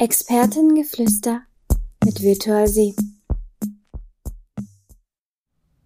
[0.00, 1.42] Expertengeflüster
[2.06, 2.96] mit Virtual Sie.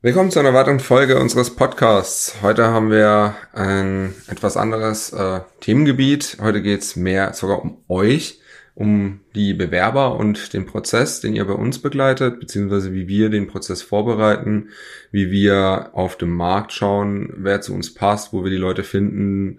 [0.03, 2.37] Willkommen zu einer weiteren Folge unseres Podcasts.
[2.41, 6.37] Heute haben wir ein etwas anderes äh, Themengebiet.
[6.41, 8.39] Heute geht es mehr sogar um euch,
[8.77, 13.49] um die Bewerber und den Prozess, den ihr bei uns begleitet, beziehungsweise wie wir den
[13.49, 14.69] Prozess vorbereiten,
[15.11, 19.57] wie wir auf dem Markt schauen, wer zu uns passt, wo wir die Leute finden,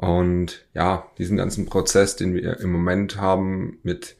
[0.00, 4.16] und ja, diesen ganzen Prozess, den wir im Moment haben mit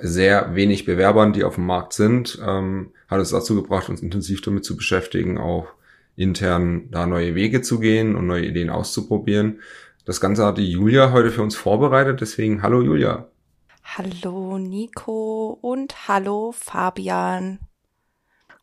[0.00, 4.40] sehr wenig Bewerbern, die auf dem Markt sind, ähm, hat uns dazu gebracht, uns intensiv
[4.42, 5.66] damit zu beschäftigen, auch
[6.14, 9.60] intern da neue Wege zu gehen und neue Ideen auszuprobieren.
[10.04, 13.26] Das Ganze hat die Julia heute für uns vorbereitet, deswegen hallo Julia.
[13.82, 17.58] Hallo Nico und hallo Fabian.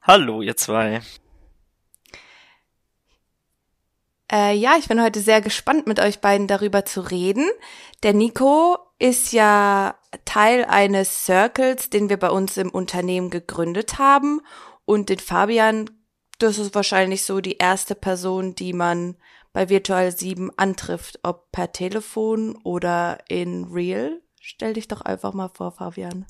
[0.02, 1.02] Hallo ihr zwei.
[4.34, 7.48] Äh, ja, ich bin heute sehr gespannt, mit euch beiden darüber zu reden.
[8.02, 14.42] Der Nico ist ja Teil eines Circles, den wir bei uns im Unternehmen gegründet haben.
[14.86, 15.88] Und den Fabian,
[16.40, 19.18] das ist wahrscheinlich so die erste Person, die man
[19.54, 24.20] bei Virtual 7 antrifft, ob per Telefon oder in Real.
[24.46, 26.26] Stell dich doch einfach mal vor, Fabian.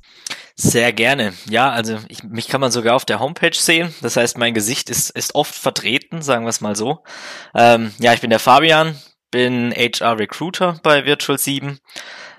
[0.53, 1.33] Sehr gerne.
[1.49, 3.91] Ja, also ich, mich kann man sogar auf der Homepage sehen.
[4.03, 7.03] Das heißt, mein Gesicht ist, ist oft vertreten, sagen wir es mal so.
[7.55, 11.79] Ähm, ja, ich bin der Fabian, bin HR Recruiter bei Virtual 7.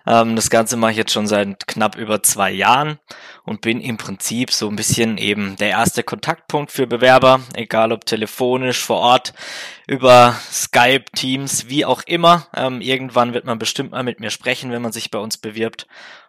[0.07, 2.99] Ähm, das Ganze mache ich jetzt schon seit knapp über zwei Jahren
[3.45, 8.05] und bin im Prinzip so ein bisschen eben der erste Kontaktpunkt für Bewerber, egal ob
[8.05, 9.35] telefonisch, vor Ort,
[9.87, 12.47] über Skype, Teams, wie auch immer.
[12.55, 15.87] Ähm, irgendwann wird man bestimmt mal mit mir sprechen, wenn man sich bei uns bewirbt.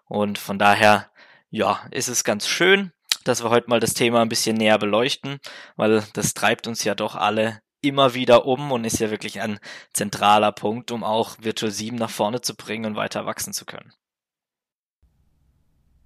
[0.07, 1.09] Und von daher,
[1.49, 2.91] ja, ist es ganz schön,
[3.23, 5.39] dass wir heute mal das Thema ein bisschen näher beleuchten,
[5.75, 9.59] weil das treibt uns ja doch alle immer wieder um und ist ja wirklich ein
[9.93, 13.93] zentraler Punkt, um auch Virtual 7 nach vorne zu bringen und weiter wachsen zu können.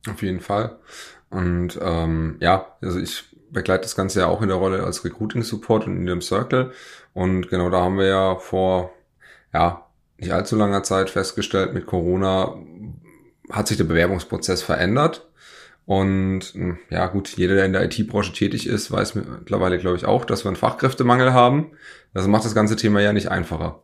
[0.09, 0.80] Auf jeden Fall.
[1.30, 5.44] Und ähm, ja, also ich begleite das Ganze ja auch in der Rolle als Recruiting
[5.44, 6.72] Support und in dem Circle.
[7.13, 8.94] Und genau da haben wir ja vor
[9.53, 9.85] ja
[10.17, 12.56] nicht allzu langer Zeit festgestellt, mit Corona
[13.50, 15.28] hat sich der Bewerbungsprozess verändert.
[15.89, 20.05] Und hm, ja, gut, jeder, der in der IT-Branche tätig ist, weiß mittlerweile, glaube ich,
[20.05, 21.72] auch, dass wir einen Fachkräftemangel haben.
[22.13, 23.81] Das macht das ganze Thema ja nicht einfacher.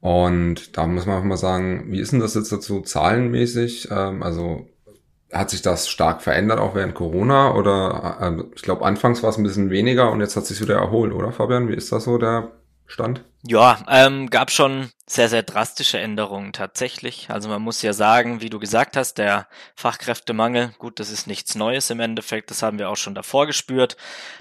[0.00, 3.88] Und da muss man einfach mal sagen, wie ist denn das jetzt dazu zahlenmäßig?
[3.90, 4.68] Ähm, also
[5.32, 7.54] hat sich das stark verändert, auch während Corona?
[7.54, 10.74] Oder äh, ich glaube, anfangs war es ein bisschen weniger und jetzt hat sich wieder
[10.76, 11.68] erholt, oder Fabian?
[11.68, 12.50] Wie ist das so der
[12.86, 13.24] Stand?
[13.46, 17.30] Ja, ähm, gab schon sehr, sehr drastische Änderungen tatsächlich.
[17.30, 21.56] Also man muss ja sagen, wie du gesagt hast, der Fachkräftemangel, gut, das ist nichts
[21.56, 23.96] Neues im Endeffekt, das haben wir auch schon davor gespürt.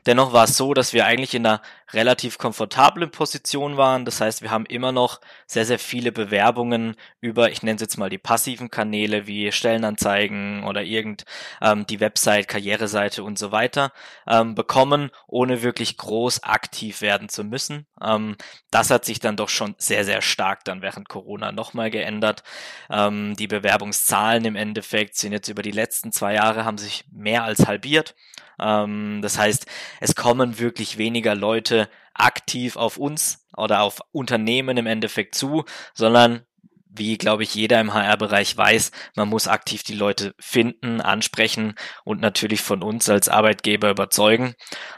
[0.05, 1.63] Dennoch war es so, dass wir eigentlich in einer
[1.93, 4.05] relativ komfortablen Position waren.
[4.05, 7.97] Das heißt, wir haben immer noch sehr, sehr viele Bewerbungen über, ich nenne es jetzt
[7.97, 11.25] mal die passiven Kanäle wie Stellenanzeigen oder irgend
[11.61, 13.91] ähm, die Website, Karriereseite und so weiter
[14.27, 17.87] ähm, bekommen, ohne wirklich groß aktiv werden zu müssen.
[18.01, 18.35] Ähm,
[18.71, 22.43] das hat sich dann doch schon sehr, sehr stark dann während Corona nochmal geändert.
[22.89, 27.43] Ähm, die Bewerbungszahlen im Endeffekt sind jetzt über die letzten zwei Jahre haben sich mehr
[27.43, 28.15] als halbiert.
[28.59, 29.65] Ähm, das heißt,
[29.99, 36.45] es kommen wirklich weniger Leute aktiv auf uns oder auf Unternehmen im Endeffekt zu, sondern
[36.91, 42.19] wie, glaube ich, jeder im HR-Bereich weiß, man muss aktiv die Leute finden, ansprechen und
[42.19, 44.55] natürlich von uns als Arbeitgeber überzeugen.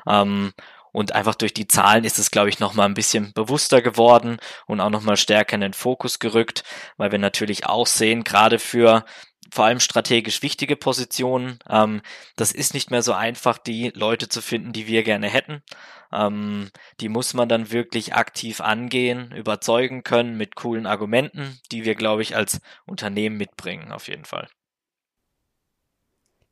[0.07, 0.53] Ähm,
[0.91, 4.38] und einfach durch die Zahlen ist es, glaube ich, nochmal ein bisschen bewusster geworden
[4.68, 6.63] und auch nochmal stärker in den Fokus gerückt,
[6.97, 9.06] weil wir natürlich auch sehen, gerade für
[9.53, 12.02] vor allem strategisch wichtige Positionen, ähm,
[12.35, 15.62] das ist nicht mehr so einfach, die Leute zu finden, die wir gerne hätten.
[16.13, 16.69] Ähm,
[17.00, 22.22] die muss man dann wirklich aktiv angehen, überzeugen können mit coolen Argumenten, die wir, glaube
[22.22, 24.47] ich, als Unternehmen mitbringen, auf jeden Fall.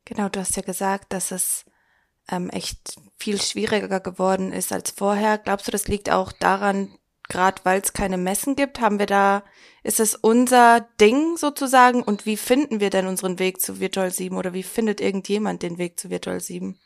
[0.04, 1.64] Genau, du hast ja gesagt, dass es
[2.30, 5.38] ähm, echt viel schwieriger geworden ist als vorher.
[5.38, 6.90] Glaubst du, das liegt auch daran,
[7.28, 9.42] gerade weil es keine Messen gibt, haben wir da,
[9.82, 12.02] ist es unser Ding sozusagen?
[12.02, 15.78] Und wie finden wir denn unseren Weg zu Virtual 7 oder wie findet irgendjemand den
[15.78, 16.78] Weg zu Virtual 7?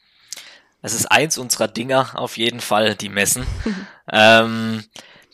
[0.83, 3.47] Es ist eins unserer Dinger auf jeden Fall, die Messen.
[4.13, 4.85] ähm,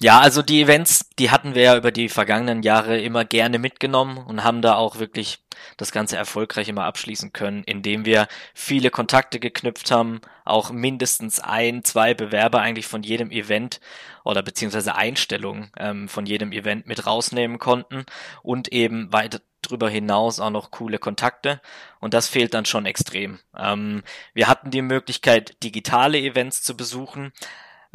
[0.02, 4.17] ja, also die Events, die hatten wir ja über die vergangenen Jahre immer gerne mitgenommen
[4.17, 5.44] und haben da auch wirklich
[5.76, 11.85] das Ganze erfolgreich immer abschließen können, indem wir viele Kontakte geknüpft haben, auch mindestens ein,
[11.85, 13.81] zwei Bewerber eigentlich von jedem Event
[14.25, 18.06] oder beziehungsweise Einstellungen ähm, von jedem Event mit rausnehmen konnten
[18.43, 21.61] und eben weiter drüber hinaus auch noch coole Kontakte
[22.00, 23.38] und das fehlt dann schon extrem.
[23.55, 27.32] Ähm, wir hatten die Möglichkeit, digitale Events zu besuchen,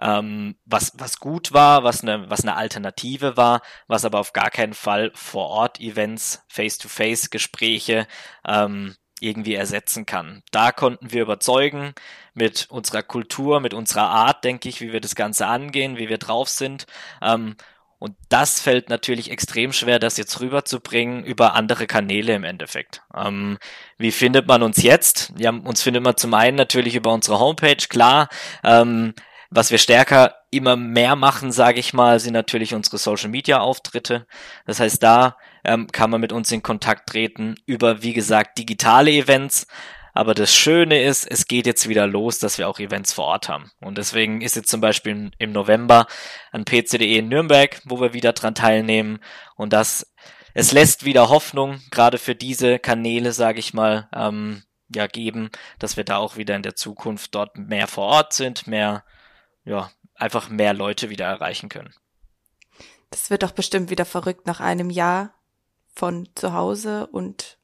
[0.01, 4.49] ähm, was, was gut war, was eine, was eine Alternative war, was aber auf gar
[4.49, 8.07] keinen Fall vor Ort Events, Face-to-Face Gespräche
[8.47, 10.43] ähm, irgendwie ersetzen kann.
[10.51, 11.93] Da konnten wir überzeugen
[12.33, 16.17] mit unserer Kultur, mit unserer Art, denke ich, wie wir das Ganze angehen, wie wir
[16.17, 16.85] drauf sind.
[17.21, 17.55] Ähm,
[17.97, 23.01] und das fällt natürlich extrem schwer, das jetzt rüberzubringen über andere Kanäle im Endeffekt.
[23.15, 23.57] Ähm,
[23.97, 25.33] wie findet man uns jetzt?
[25.37, 28.27] Ja, uns findet man zum einen natürlich über unsere Homepage, klar.
[28.63, 29.13] Ähm,
[29.49, 34.25] was wir stärker immer mehr machen, sage ich mal, sind natürlich unsere Social Media Auftritte.
[34.65, 39.11] Das heißt, da ähm, kann man mit uns in Kontakt treten über, wie gesagt, digitale
[39.11, 39.67] Events.
[40.13, 43.49] Aber das Schöne ist, es geht jetzt wieder los, dass wir auch Events vor Ort
[43.49, 43.69] haben.
[43.81, 46.07] Und deswegen ist jetzt zum Beispiel im November
[46.53, 49.19] ein PCDE in Nürnberg, wo wir wieder dran teilnehmen.
[49.57, 50.13] Und das,
[50.53, 54.63] es lässt wieder Hoffnung, gerade für diese Kanäle, sage ich mal, ähm,
[54.93, 55.49] ja, geben,
[55.79, 59.03] dass wir da auch wieder in der Zukunft dort mehr vor Ort sind, mehr
[59.65, 61.93] ja, einfach mehr Leute wieder erreichen können.
[63.09, 65.33] Das wird doch bestimmt wieder verrückt nach einem Jahr
[65.93, 67.57] von zu Hause und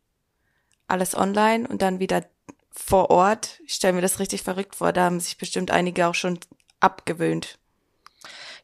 [0.87, 2.25] alles online und dann wieder
[2.71, 3.59] vor Ort.
[3.65, 4.93] Ich stelle mir das richtig verrückt vor.
[4.93, 6.39] Da haben sich bestimmt einige auch schon
[6.79, 7.59] abgewöhnt.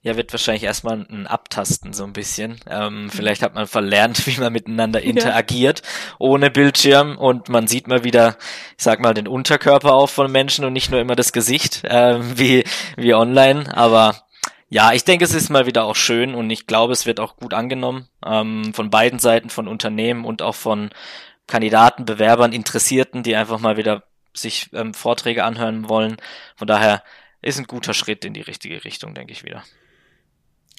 [0.07, 2.61] Ja, wird wahrscheinlich erstmal ein Abtasten so ein bisschen.
[2.69, 3.09] Ähm, mhm.
[3.09, 6.15] vielleicht hat man verlernt, wie man miteinander interagiert ja.
[6.19, 8.37] ohne Bildschirm und man sieht mal wieder,
[8.77, 12.19] ich sag mal, den Unterkörper auch von Menschen und nicht nur immer das Gesicht äh,
[12.37, 12.63] wie,
[12.95, 13.75] wie online.
[13.75, 14.23] Aber
[14.69, 17.35] ja, ich denke, es ist mal wieder auch schön und ich glaube, es wird auch
[17.35, 20.89] gut angenommen ähm, von beiden Seiten, von Unternehmen und auch von
[21.47, 26.15] Kandidaten, Bewerbern, Interessierten, die einfach mal wieder sich ähm, Vorträge anhören wollen.
[26.55, 27.03] Von daher
[27.41, 29.65] ist ein guter Schritt in die richtige Richtung, denke ich wieder.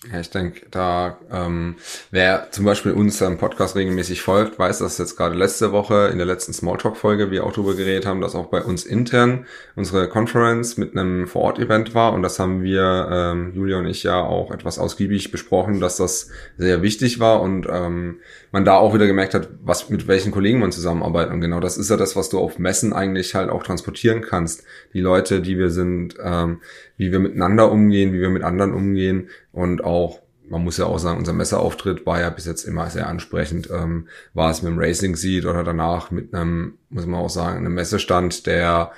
[0.07, 1.75] Ja, ich denke, da ähm,
[2.13, 6.27] wer zum Beispiel unserem Podcast regelmäßig folgt, weiß, dass jetzt gerade letzte Woche in der
[6.27, 10.97] letzten Smalltalk-Folge wir auch darüber geredet haben, dass auch bei uns intern unsere Conference mit
[10.97, 15.33] einem Vor-Ort-Event war und das haben wir, ähm, Julia und ich ja auch etwas ausgiebig
[15.33, 18.21] besprochen, dass das sehr wichtig war und ähm,
[18.53, 21.77] man da auch wieder gemerkt hat, was mit welchen Kollegen man zusammenarbeitet und genau das
[21.77, 24.63] ist ja das, was du auf Messen eigentlich halt auch transportieren kannst.
[24.95, 26.61] Die Leute, die wir sind, ähm,
[26.97, 30.99] wie wir miteinander umgehen, wie wir mit anderen umgehen und auch man muss ja auch
[30.99, 33.69] sagen, unser Messeauftritt war ja bis jetzt immer sehr ansprechend.
[33.71, 37.59] Ähm, war es mit dem Racing Seat oder danach mit einem, muss man auch sagen,
[37.59, 38.93] einem Messestand, der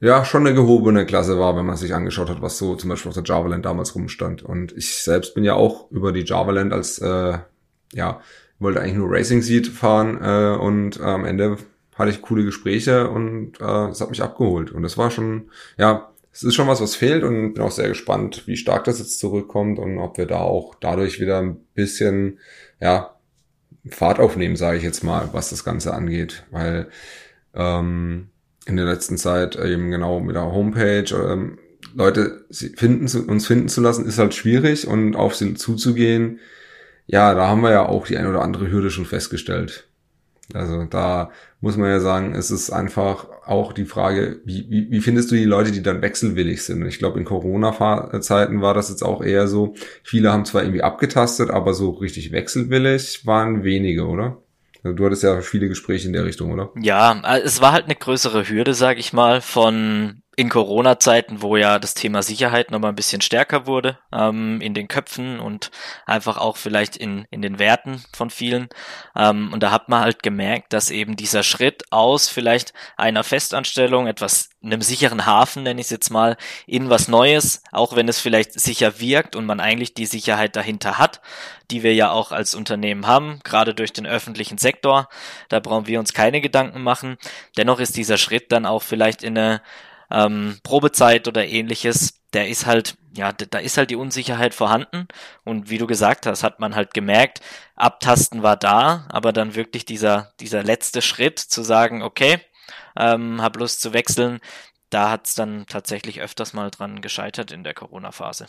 [0.00, 3.10] ja schon eine gehobene Klasse war, wenn man sich angeschaut hat, was so zum Beispiel
[3.10, 4.42] auf der Javaland damals rumstand.
[4.42, 7.38] Und ich selbst bin ja auch über die Javaland als, äh,
[7.92, 8.20] ja,
[8.58, 11.56] wollte eigentlich nur Racing Seat fahren äh, und äh, am Ende
[11.94, 14.70] hatte ich coole Gespräche und äh, es hat mich abgeholt.
[14.70, 17.88] Und das war schon, ja, es ist schon was, was fehlt und bin auch sehr
[17.88, 22.38] gespannt, wie stark das jetzt zurückkommt und ob wir da auch dadurch wieder ein bisschen,
[22.80, 23.16] ja,
[23.88, 26.88] Fahrt aufnehmen, sage ich jetzt mal, was das Ganze angeht, weil
[27.54, 28.28] ähm,
[28.66, 31.58] in der letzten Zeit eben genau mit der Homepage ähm,
[31.94, 36.40] Leute finden, uns finden zu lassen, ist halt schwierig und auf sie zuzugehen,
[37.06, 39.88] ja, da haben wir ja auch die eine oder andere Hürde schon festgestellt.
[40.52, 41.30] Also da
[41.60, 45.34] muss man ja sagen, es ist einfach auch die Frage, wie, wie, wie findest du
[45.34, 46.86] die Leute, die dann wechselwillig sind?
[46.86, 51.50] Ich glaube, in Corona-Zeiten war das jetzt auch eher so, viele haben zwar irgendwie abgetastet,
[51.50, 54.38] aber so richtig wechselwillig waren wenige, oder?
[54.82, 56.70] Also du hattest ja viele Gespräche in der Richtung, oder?
[56.80, 61.78] Ja, es war halt eine größere Hürde, sag ich mal, von in Corona-Zeiten, wo ja
[61.78, 65.70] das Thema Sicherheit nochmal ein bisschen stärker wurde ähm, in den Köpfen und
[66.06, 68.68] einfach auch vielleicht in, in den Werten von vielen.
[69.16, 74.06] Ähm, und da hat man halt gemerkt, dass eben dieser Schritt aus vielleicht einer Festanstellung,
[74.06, 78.20] etwas einem sicheren Hafen, nenne ich es jetzt mal, in was Neues, auch wenn es
[78.20, 81.20] vielleicht sicher wirkt und man eigentlich die Sicherheit dahinter hat,
[81.70, 85.08] die wir ja auch als Unternehmen haben, gerade durch den öffentlichen Sektor.
[85.48, 87.16] Da brauchen wir uns keine Gedanken machen.
[87.56, 89.62] Dennoch ist dieser Schritt dann auch vielleicht in eine
[90.10, 95.08] ähm, Probezeit oder ähnliches, der ist halt, ja, da ist halt die Unsicherheit vorhanden.
[95.44, 97.40] Und wie du gesagt hast, hat man halt gemerkt,
[97.76, 102.40] Abtasten war da, aber dann wirklich dieser, dieser letzte Schritt zu sagen, okay,
[102.96, 104.40] ähm, hab Lust zu wechseln,
[104.90, 108.46] da hat es dann tatsächlich öfters mal dran gescheitert in der Corona-Phase.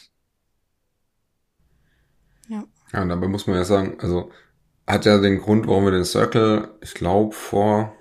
[2.48, 2.64] Ja.
[2.94, 4.32] Ja, und dabei muss man ja sagen, also
[4.86, 7.96] hat ja den Grund, warum wir den Circle, ich glaube, vor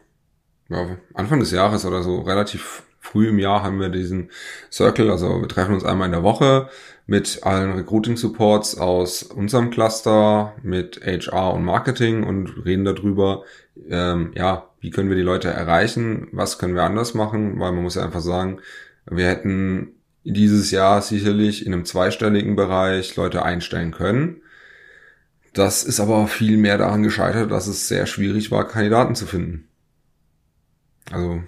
[0.68, 4.30] ja, Anfang des Jahres oder so relativ früh im Jahr haben wir diesen
[4.70, 6.68] Circle, also wir treffen uns einmal in der Woche
[7.06, 13.42] mit allen Recruiting-Supports aus unserem Cluster, mit HR und Marketing und reden darüber,
[13.88, 17.82] ähm, ja, wie können wir die Leute erreichen, was können wir anders machen, weil man
[17.82, 18.60] muss ja einfach sagen,
[19.10, 24.42] wir hätten dieses Jahr sicherlich in einem zweistelligen Bereich Leute einstellen können.
[25.52, 29.68] Das ist aber viel mehr daran gescheitert, dass es sehr schwierig war, Kandidaten zu finden.
[31.10, 31.42] Also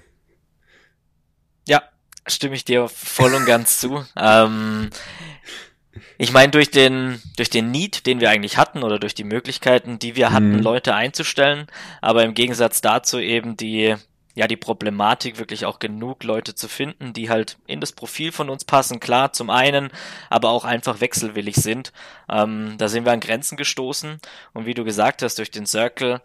[2.26, 4.04] stimme ich dir voll und ganz zu.
[4.16, 4.90] Ähm,
[6.16, 9.98] Ich meine, durch den, durch den Need, den wir eigentlich hatten oder durch die Möglichkeiten,
[9.98, 10.62] die wir hatten, mhm.
[10.62, 11.66] Leute einzustellen,
[12.00, 13.96] aber im Gegensatz dazu eben die,
[14.34, 18.48] ja, die Problematik, wirklich auch genug Leute zu finden, die halt in das Profil von
[18.48, 19.90] uns passen, klar, zum einen,
[20.30, 21.92] aber auch einfach wechselwillig sind.
[22.30, 24.18] Ähm, da sind wir an Grenzen gestoßen
[24.54, 26.22] und wie du gesagt hast, durch den Circle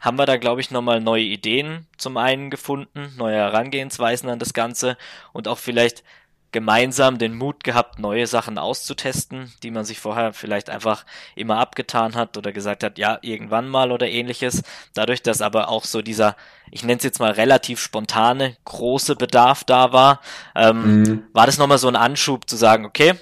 [0.00, 4.52] haben wir da, glaube ich, nochmal neue Ideen zum einen gefunden, neue Herangehensweisen an das
[4.52, 4.96] Ganze
[5.32, 6.04] und auch vielleicht
[6.52, 12.14] gemeinsam den Mut gehabt, neue Sachen auszutesten, die man sich vorher vielleicht einfach immer abgetan
[12.14, 14.62] hat oder gesagt hat, ja, irgendwann mal oder ähnliches.
[14.94, 16.36] Dadurch, dass aber auch so dieser,
[16.70, 20.20] ich nenne es jetzt mal relativ spontane, große Bedarf da war,
[20.54, 21.22] ähm, mhm.
[21.32, 23.14] war das nochmal so ein Anschub zu sagen, okay,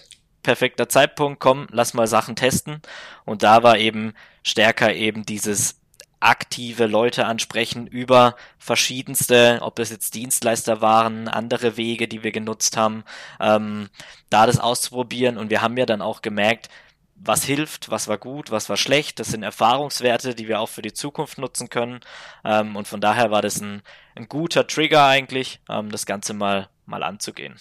[0.43, 2.83] perfekter Zeitpunkt, komm, lass mal Sachen testen.
[3.25, 4.15] Und da war eben
[4.45, 5.81] stärker eben dieses
[6.25, 12.77] aktive Leute ansprechen über verschiedenste, ob es jetzt Dienstleister waren, andere Wege, die wir genutzt
[12.77, 13.05] haben,
[13.41, 13.89] ähm,
[14.31, 15.37] da das auszuprobieren.
[15.37, 16.69] Und wir haben ja dann auch gemerkt,
[17.17, 19.21] was hilft, was war gut, was war schlecht.
[19.21, 22.01] Das sind Erfahrungswerte, die wir auch für die Zukunft nutzen können.
[22.45, 23.83] Ähm, und von daher war das ein,
[24.15, 27.57] ein guter Trigger eigentlich, ähm, das Ganze mal, mal anzugehen.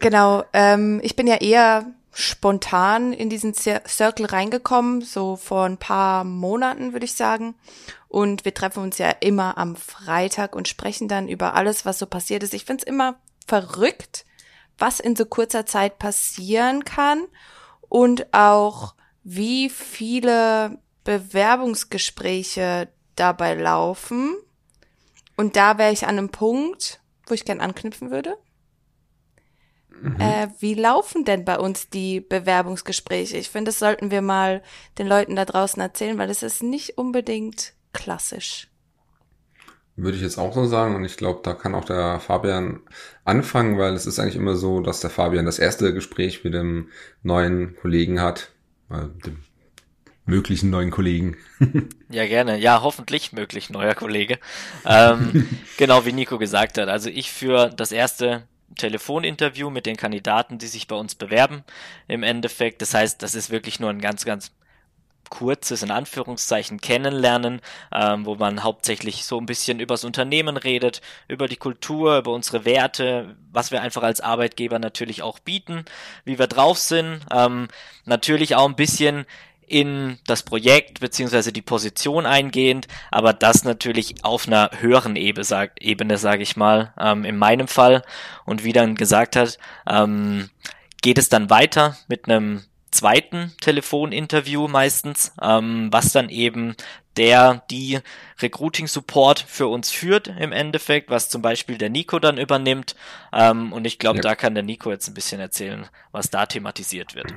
[0.00, 1.86] Genau, ähm, ich bin ja eher
[2.18, 7.56] spontan in diesen Circle reingekommen, so vor ein paar Monaten würde ich sagen.
[8.08, 12.06] Und wir treffen uns ja immer am Freitag und sprechen dann über alles, was so
[12.06, 12.54] passiert ist.
[12.54, 14.24] Ich finde es immer verrückt,
[14.78, 17.26] was in so kurzer Zeit passieren kann
[17.82, 24.36] und auch wie viele Bewerbungsgespräche dabei laufen.
[25.36, 28.38] Und da wäre ich an einem Punkt, wo ich gern anknüpfen würde.
[30.02, 30.20] Mhm.
[30.20, 33.36] Äh, wie laufen denn bei uns die Bewerbungsgespräche?
[33.36, 34.62] Ich finde, das sollten wir mal
[34.98, 38.68] den Leuten da draußen erzählen, weil es ist nicht unbedingt klassisch.
[39.96, 40.94] Würde ich jetzt auch so sagen.
[40.94, 42.80] Und ich glaube, da kann auch der Fabian
[43.24, 46.90] anfangen, weil es ist eigentlich immer so, dass der Fabian das erste Gespräch mit dem
[47.22, 48.50] neuen Kollegen hat,
[48.90, 49.38] äh, dem
[50.26, 51.36] möglichen neuen Kollegen.
[52.10, 52.58] ja, gerne.
[52.58, 54.38] Ja, hoffentlich möglich neuer Kollege.
[54.84, 55.48] Ähm,
[55.78, 56.88] genau wie Nico gesagt hat.
[56.88, 58.42] Also ich für das erste
[58.76, 61.64] Telefoninterview mit den Kandidaten, die sich bei uns bewerben
[62.08, 62.82] im Endeffekt.
[62.82, 64.52] Das heißt, das ist wirklich nur ein ganz, ganz
[65.30, 67.60] kurzes, in Anführungszeichen, Kennenlernen,
[67.92, 72.64] ähm, wo man hauptsächlich so ein bisschen übers Unternehmen redet, über die Kultur, über unsere
[72.64, 75.84] Werte, was wir einfach als Arbeitgeber natürlich auch bieten,
[76.24, 77.68] wie wir drauf sind, ähm,
[78.04, 79.26] natürlich auch ein bisschen
[79.66, 85.72] in das Projekt beziehungsweise die Position eingehend, aber das natürlich auf einer höheren Ebene, sag,
[85.80, 88.02] Ebene, sage ich mal, ähm, in meinem Fall.
[88.44, 89.58] Und wie dann gesagt hat,
[89.88, 90.50] ähm,
[91.02, 96.74] geht es dann weiter mit einem zweiten Telefoninterview meistens, ähm, was dann eben
[97.16, 98.00] der die
[98.40, 102.94] Recruiting Support für uns führt im Endeffekt, was zum Beispiel der Nico dann übernimmt.
[103.32, 104.22] Ähm, und ich glaube, ja.
[104.22, 107.34] da kann der Nico jetzt ein bisschen erzählen, was da thematisiert wird.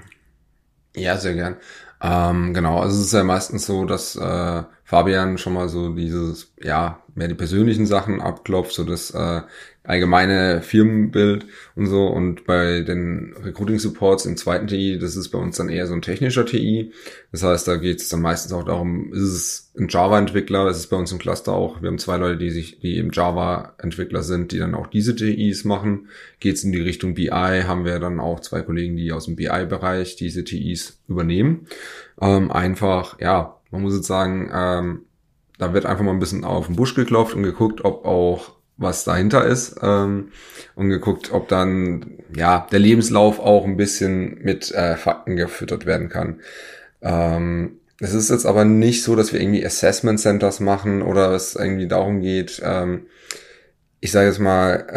[0.95, 1.57] Ja, sehr gern.
[2.01, 6.53] Ähm, genau, also es ist ja meistens so, dass äh, Fabian schon mal so dieses,
[6.62, 9.41] ja, mehr die persönlichen Sachen abklopft, so das äh,
[9.89, 12.05] allgemeine Firmenbild und so.
[12.05, 15.96] Und bei den Recruiting Supports im zweiten TI, das ist bei uns dann eher so
[15.96, 16.93] ein technischer TI.
[17.31, 20.88] Das heißt, da geht es dann meistens auch darum, ist es ein Java-Entwickler, ist es
[20.88, 21.81] bei uns im Cluster auch.
[21.81, 25.65] Wir haben zwei Leute, die sich, die eben Java-Entwickler sind, die dann auch diese TIs
[25.65, 26.10] machen.
[26.39, 29.36] Geht es in die Richtung BI, haben wir dann auch zwei Kollegen, die aus dem
[29.38, 31.65] BI-Bereich diese TIs übernehmen.
[32.22, 35.01] Ähm, einfach, ja, man muss jetzt sagen, ähm,
[35.58, 39.03] da wird einfach mal ein bisschen auf den Busch geklopft und geguckt, ob auch was
[39.03, 40.31] dahinter ist ähm,
[40.75, 46.09] und geguckt, ob dann ja der Lebenslauf auch ein bisschen mit äh, Fakten gefüttert werden
[46.09, 46.39] kann.
[47.01, 51.55] Ähm, es ist jetzt aber nicht so, dass wir irgendwie Assessment Centers machen oder es
[51.55, 52.62] irgendwie darum geht.
[52.63, 53.07] Ähm,
[54.00, 54.88] ich sage jetzt mal,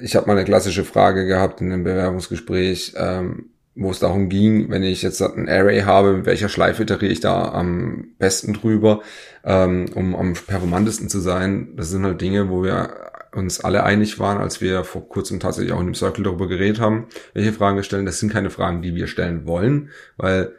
[0.00, 2.94] äh, ich habe mal eine klassische Frage gehabt in einem Bewerbungsgespräch.
[2.96, 7.12] Ähm, wo es darum ging, wenn ich jetzt ein Array habe, mit welcher Schleife iteriere
[7.12, 9.02] ich da am besten drüber,
[9.44, 11.74] ähm, um am performantesten zu sein.
[11.76, 13.07] Das sind halt Dinge, wo wir
[13.38, 16.80] uns alle einig waren, als wir vor kurzem tatsächlich auch in dem Circle darüber geredet
[16.80, 18.06] haben, welche Fragen wir stellen.
[18.06, 20.52] Das sind keine Fragen, die wir stellen wollen, weil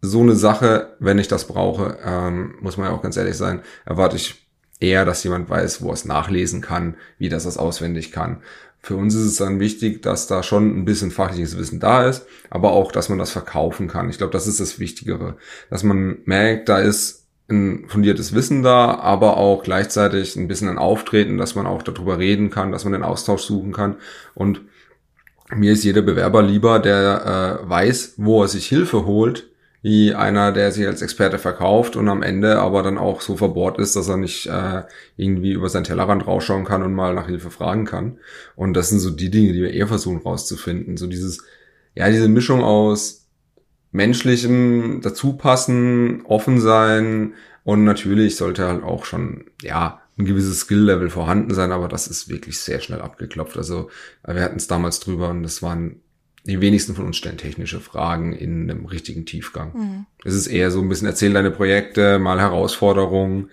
[0.00, 3.62] so eine Sache, wenn ich das brauche, ähm, muss man ja auch ganz ehrlich sein,
[3.86, 4.46] erwarte ich
[4.80, 8.42] eher, dass jemand weiß, wo er es nachlesen kann, wie das das auswendig kann.
[8.80, 12.26] Für uns ist es dann wichtig, dass da schon ein bisschen fachliches Wissen da ist,
[12.50, 14.10] aber auch, dass man das verkaufen kann.
[14.10, 15.38] Ich glaube, das ist das Wichtigere,
[15.70, 20.78] dass man merkt, da ist ein fundiertes Wissen da, aber auch gleichzeitig ein bisschen ein
[20.78, 23.96] Auftreten, dass man auch darüber reden kann, dass man den Austausch suchen kann.
[24.34, 24.62] Und
[25.54, 29.50] mir ist jeder Bewerber lieber, der äh, weiß, wo er sich Hilfe holt,
[29.82, 33.78] wie einer, der sich als Experte verkauft und am Ende aber dann auch so verbohrt
[33.78, 34.84] ist, dass er nicht äh,
[35.18, 38.18] irgendwie über seinen Tellerrand rausschauen kann und mal nach Hilfe fragen kann.
[38.56, 40.96] Und das sind so die Dinge, die wir eher versuchen rauszufinden.
[40.96, 41.44] So dieses,
[41.94, 43.23] ja, diese Mischung aus
[43.94, 51.54] menschlichem dazupassen, offen sein und natürlich sollte halt auch schon, ja, ein gewisses Skill-Level vorhanden
[51.54, 53.56] sein, aber das ist wirklich sehr schnell abgeklopft.
[53.56, 53.90] Also
[54.26, 56.00] wir hatten es damals drüber und das waren
[56.44, 59.72] die wenigsten von uns stellen technische Fragen in einem richtigen Tiefgang.
[59.74, 60.06] Mhm.
[60.24, 63.50] Es ist eher so ein bisschen erzähl deine Projekte, mal Herausforderungen.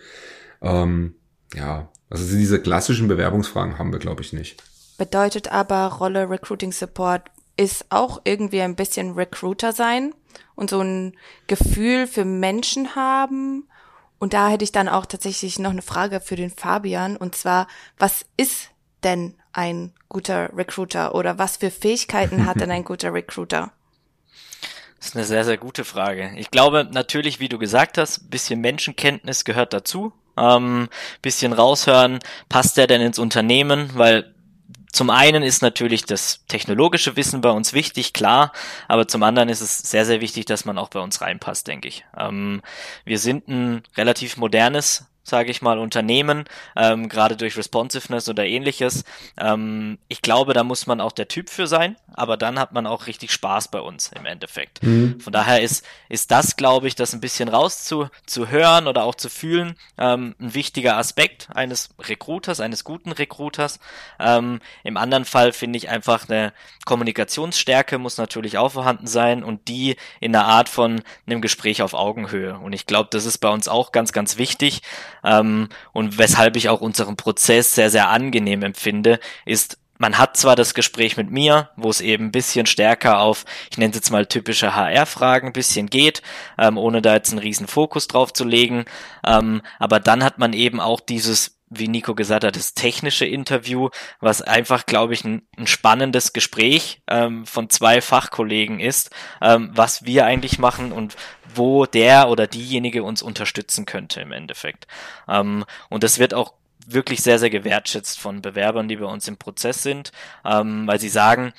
[0.61, 1.15] Ähm,
[1.53, 4.61] ja, also diese klassischen Bewerbungsfragen haben wir, glaube ich, nicht.
[4.97, 7.23] Bedeutet aber Rolle Recruiting Support
[7.57, 10.13] ist auch irgendwie ein bisschen Recruiter sein
[10.61, 13.67] und so ein Gefühl für Menschen haben.
[14.19, 17.17] Und da hätte ich dann auch tatsächlich noch eine Frage für den Fabian.
[17.17, 18.69] Und zwar, was ist
[19.03, 23.71] denn ein guter Recruiter oder was für Fähigkeiten hat denn ein guter Recruiter?
[24.99, 26.31] Das ist eine sehr, sehr gute Frage.
[26.35, 30.13] Ich glaube natürlich, wie du gesagt hast, bisschen Menschenkenntnis gehört dazu.
[30.37, 30.89] Ähm,
[31.23, 33.89] bisschen raushören, passt der denn ins Unternehmen?
[33.95, 34.31] Weil
[34.91, 38.51] zum einen ist natürlich das technologische Wissen bei uns wichtig, klar,
[38.87, 41.87] aber zum anderen ist es sehr, sehr wichtig, dass man auch bei uns reinpasst, denke
[41.87, 42.05] ich.
[42.17, 42.61] Ähm,
[43.05, 49.03] wir sind ein relativ modernes sage ich mal, Unternehmen, ähm, gerade durch Responsiveness oder ähnliches.
[49.37, 52.87] Ähm, ich glaube, da muss man auch der Typ für sein, aber dann hat man
[52.87, 54.83] auch richtig Spaß bei uns im Endeffekt.
[54.83, 55.19] Mhm.
[55.19, 59.03] Von daher ist, ist das, glaube ich, das ein bisschen raus zu, zu hören oder
[59.03, 63.79] auch zu fühlen, ähm, ein wichtiger Aspekt eines Recruiters, eines guten Recruiters.
[64.19, 66.53] Ähm, Im anderen Fall finde ich einfach eine
[66.85, 71.93] Kommunikationsstärke muss natürlich auch vorhanden sein und die in der Art von einem Gespräch auf
[71.93, 72.57] Augenhöhe.
[72.57, 74.81] Und ich glaube, das ist bei uns auch ganz, ganz wichtig.
[75.23, 80.55] Ähm, und weshalb ich auch unseren Prozess sehr, sehr angenehm empfinde, ist, man hat zwar
[80.55, 84.09] das Gespräch mit mir, wo es eben ein bisschen stärker auf, ich nenne es jetzt
[84.09, 86.23] mal typische HR-Fragen, ein bisschen geht,
[86.57, 88.85] ähm, ohne da jetzt einen riesen Fokus drauf zu legen,
[89.25, 93.89] ähm, aber dann hat man eben auch dieses wie Nico gesagt hat, das technische Interview,
[94.19, 99.09] was einfach, glaube ich, ein, ein spannendes Gespräch ähm, von zwei Fachkollegen ist,
[99.41, 101.15] ähm, was wir eigentlich machen und
[101.55, 104.85] wo der oder diejenige uns unterstützen könnte im Endeffekt.
[105.29, 106.53] Ähm, und das wird auch
[106.85, 110.11] wirklich sehr, sehr gewertschätzt von Bewerbern, die bei uns im Prozess sind,
[110.43, 111.53] ähm, weil sie sagen,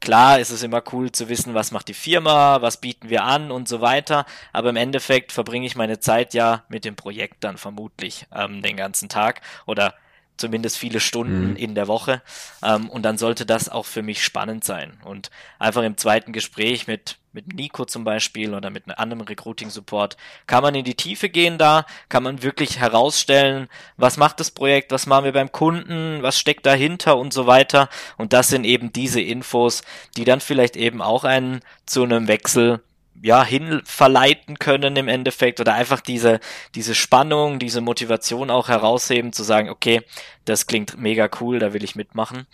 [0.00, 3.50] Klar ist es immer cool zu wissen, was macht die Firma, was bieten wir an
[3.50, 4.26] und so weiter.
[4.52, 8.76] Aber im Endeffekt verbringe ich meine Zeit ja mit dem Projekt dann vermutlich ähm, den
[8.76, 9.94] ganzen Tag oder
[10.38, 11.56] zumindest viele Stunden mhm.
[11.56, 12.22] in der Woche.
[12.62, 14.98] Ähm, und dann sollte das auch für mich spannend sein.
[15.04, 20.16] Und einfach im zweiten Gespräch mit, mit Nico zum Beispiel oder mit einem anderen Recruiting-Support
[20.46, 24.92] kann man in die Tiefe gehen da, kann man wirklich herausstellen, was macht das Projekt,
[24.92, 27.88] was machen wir beim Kunden, was steckt dahinter und so weiter.
[28.16, 29.82] Und das sind eben diese Infos,
[30.16, 32.80] die dann vielleicht eben auch einen zu einem Wechsel
[33.22, 36.40] ja, hin verleiten können im Endeffekt oder einfach diese,
[36.74, 40.02] diese Spannung, diese Motivation auch herausheben, zu sagen, okay,
[40.44, 42.46] das klingt mega cool, da will ich mitmachen.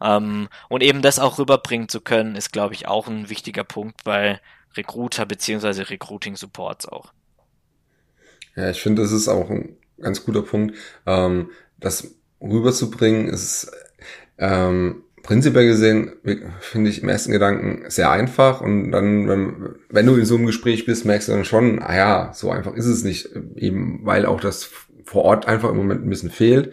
[0.00, 4.04] Ähm, und eben das auch rüberbringen zu können, ist, glaube ich, auch ein wichtiger Punkt
[4.04, 4.40] bei
[4.76, 7.12] Recruiter beziehungsweise Recruiting Supports auch.
[8.54, 10.76] Ja, ich finde, das ist auch ein ganz guter Punkt.
[11.06, 13.70] Ähm, das rüberzubringen ist,
[14.38, 16.12] ähm, prinzipiell gesehen
[16.60, 20.46] finde ich im ersten Gedanken sehr einfach und dann, wenn, wenn du in so einem
[20.46, 24.26] Gespräch bist, merkst du dann schon, ah ja, so einfach ist es nicht, eben weil
[24.26, 24.70] auch das
[25.04, 26.72] vor Ort einfach im Moment ein bisschen fehlt.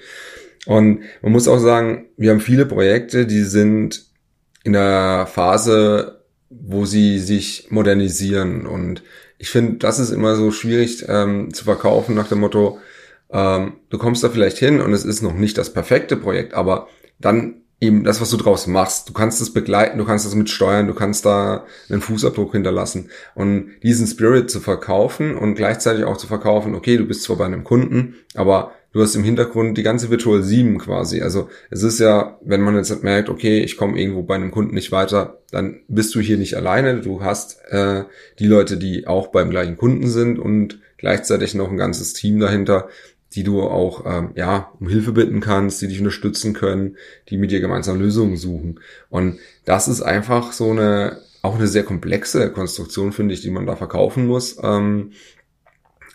[0.66, 4.06] Und man muss auch sagen, wir haben viele Projekte, die sind
[4.64, 9.04] in der Phase, wo sie sich modernisieren und
[9.38, 12.80] ich finde, das ist immer so schwierig ähm, zu verkaufen nach dem Motto,
[13.30, 16.88] ähm, du kommst da vielleicht hin und es ist noch nicht das perfekte Projekt, aber
[17.20, 19.10] dann eben das, was du draus machst.
[19.10, 23.10] Du kannst es begleiten, du kannst es mit steuern, du kannst da einen Fußabdruck hinterlassen.
[23.34, 27.46] Und diesen Spirit zu verkaufen und gleichzeitig auch zu verkaufen, okay, du bist zwar bei
[27.46, 31.22] einem Kunden, aber du hast im Hintergrund die ganze Virtual 7 quasi.
[31.22, 34.74] Also es ist ja, wenn man jetzt merkt, okay, ich komme irgendwo bei einem Kunden
[34.74, 37.02] nicht weiter, dann bist du hier nicht alleine.
[37.02, 38.04] Du hast äh,
[38.40, 42.88] die Leute, die auch beim gleichen Kunden sind und gleichzeitig noch ein ganzes Team dahinter,
[43.36, 46.98] die du auch ähm, ja um Hilfe bitten kannst, die dich unterstützen können,
[47.30, 48.80] die mit dir gemeinsam Lösungen suchen.
[49.10, 53.68] Und das ist einfach so eine auch eine sehr komplexe Konstruktion, finde ich, die man
[53.68, 54.58] da verkaufen muss.
[54.64, 55.12] Ähm,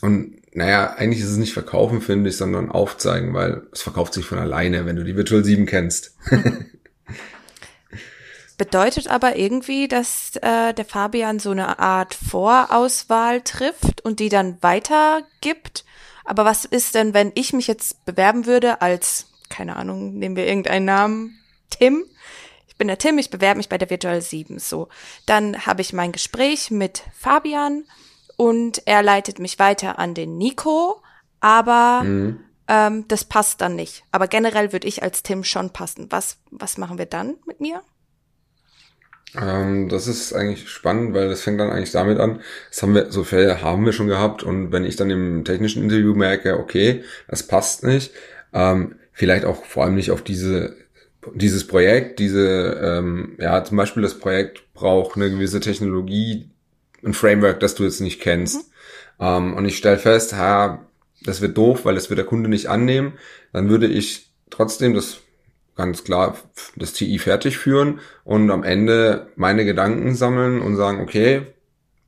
[0.02, 4.24] und naja, eigentlich ist es nicht verkaufen, finde ich, sondern aufzeigen, weil es verkauft sich
[4.24, 6.16] von alleine, wenn du die Virtual 7 kennst.
[8.58, 14.58] Bedeutet aber irgendwie, dass äh, der Fabian so eine Art Vorauswahl trifft und die dann
[14.60, 15.84] weitergibt
[16.24, 20.46] aber was ist denn, wenn ich mich jetzt bewerben würde als, keine Ahnung, nehmen wir
[20.46, 21.38] irgendeinen Namen,
[21.70, 22.04] Tim?
[22.68, 24.88] Ich bin der Tim, ich bewerbe mich bei der Virtual 7, so.
[25.26, 27.84] Dann habe ich mein Gespräch mit Fabian
[28.36, 31.02] und er leitet mich weiter an den Nico,
[31.40, 32.40] aber Mhm.
[32.68, 34.04] ähm, das passt dann nicht.
[34.12, 36.06] Aber generell würde ich als Tim schon passen.
[36.10, 37.82] Was, was machen wir dann mit mir?
[39.38, 43.12] Ähm, das ist eigentlich spannend, weil das fängt dann eigentlich damit an, das haben wir,
[43.12, 44.42] so Fälle haben wir schon gehabt.
[44.42, 48.12] Und wenn ich dann im technischen Interview merke, okay, das passt nicht,
[48.52, 50.76] ähm, vielleicht auch vor allem nicht auf diese,
[51.34, 56.48] dieses Projekt, diese, ähm, ja, zum Beispiel das Projekt braucht eine gewisse Technologie,
[57.04, 58.70] ein Framework, das du jetzt nicht kennst.
[59.20, 60.86] Ähm, und ich stelle fest, ha,
[61.22, 63.14] das wird doof, weil das wird der Kunde nicht annehmen,
[63.52, 65.18] dann würde ich trotzdem das
[65.80, 66.36] ganz klar
[66.76, 71.46] das TI fertig führen und am Ende meine Gedanken sammeln und sagen, okay,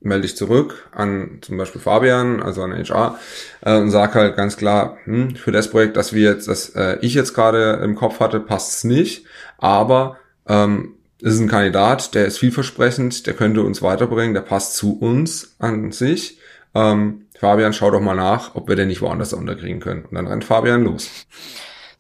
[0.01, 3.19] melde ich zurück an zum Beispiel Fabian, also an HR,
[3.63, 6.99] äh, und sag halt ganz klar, hm, für das Projekt, das wir jetzt, das äh,
[7.01, 9.25] ich jetzt gerade im Kopf hatte, passt es nicht,
[9.57, 14.75] aber ähm, es ist ein Kandidat, der ist vielversprechend, der könnte uns weiterbringen, der passt
[14.75, 16.39] zu uns an sich.
[16.75, 20.05] Ähm, Fabian, schau doch mal nach, ob wir den nicht woanders unterkriegen können.
[20.05, 21.09] Und dann rennt Fabian los.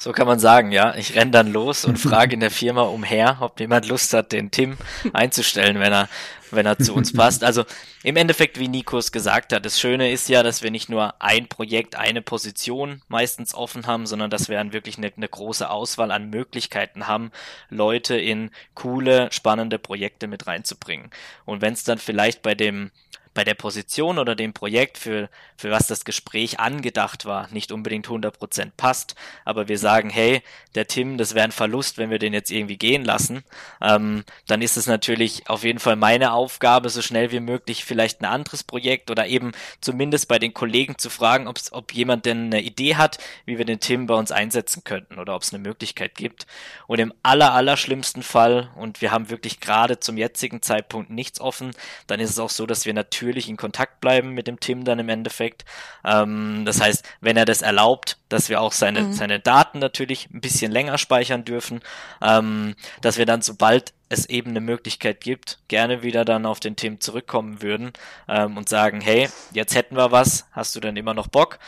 [0.02, 0.96] So kann man sagen, ja.
[0.96, 4.50] Ich renn dann los und frage in der Firma umher, ob jemand Lust hat, den
[4.50, 4.76] Tim
[5.12, 6.08] einzustellen, wenn er,
[6.50, 7.44] wenn er zu uns passt.
[7.44, 7.64] Also
[8.02, 11.46] im Endeffekt, wie Nikos gesagt hat, das Schöne ist ja, dass wir nicht nur ein
[11.46, 16.10] Projekt, eine Position meistens offen haben, sondern dass wir dann wirklich eine, eine große Auswahl
[16.10, 17.30] an Möglichkeiten haben,
[17.70, 21.10] Leute in coole, spannende Projekte mit reinzubringen.
[21.44, 22.90] Und wenn es dann vielleicht bei dem
[23.34, 28.06] bei der Position oder dem Projekt, für, für was das Gespräch angedacht war, nicht unbedingt
[28.08, 29.14] 100% passt,
[29.44, 30.42] aber wir sagen, hey,
[30.74, 33.44] der Tim, das wäre ein Verlust, wenn wir den jetzt irgendwie gehen lassen,
[33.80, 38.20] ähm, dann ist es natürlich auf jeden Fall meine Aufgabe, so schnell wie möglich vielleicht
[38.20, 42.46] ein anderes Projekt oder eben zumindest bei den Kollegen zu fragen, ob's, ob jemand denn
[42.46, 45.62] eine Idee hat, wie wir den Tim bei uns einsetzen könnten oder ob es eine
[45.62, 46.46] Möglichkeit gibt.
[46.86, 51.40] Und im aller, aller schlimmsten Fall, und wir haben wirklich gerade zum jetzigen Zeitpunkt nichts
[51.40, 51.70] offen,
[52.06, 54.84] dann ist es auch so, dass wir natürlich natürlich in Kontakt bleiben mit dem Tim
[54.84, 55.64] dann im Endeffekt.
[56.04, 59.12] Ähm, das heißt, wenn er das erlaubt, dass wir auch seine, mhm.
[59.12, 61.80] seine Daten natürlich ein bisschen länger speichern dürfen,
[62.20, 66.74] ähm, dass wir dann, sobald es eben eine Möglichkeit gibt, gerne wieder dann auf den
[66.74, 67.92] Tim zurückkommen würden
[68.28, 71.60] ähm, und sagen, hey, jetzt hätten wir was, hast du denn immer noch Bock?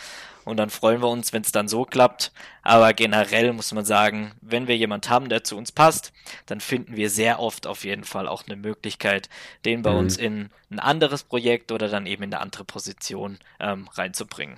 [0.45, 2.33] Und dann freuen wir uns, wenn es dann so klappt.
[2.63, 6.13] Aber generell muss man sagen, wenn wir jemand haben, der zu uns passt,
[6.47, 9.29] dann finden wir sehr oft auf jeden Fall auch eine Möglichkeit,
[9.65, 9.99] den bei mhm.
[9.99, 14.57] uns in ein anderes Projekt oder dann eben in eine andere Position ähm, reinzubringen.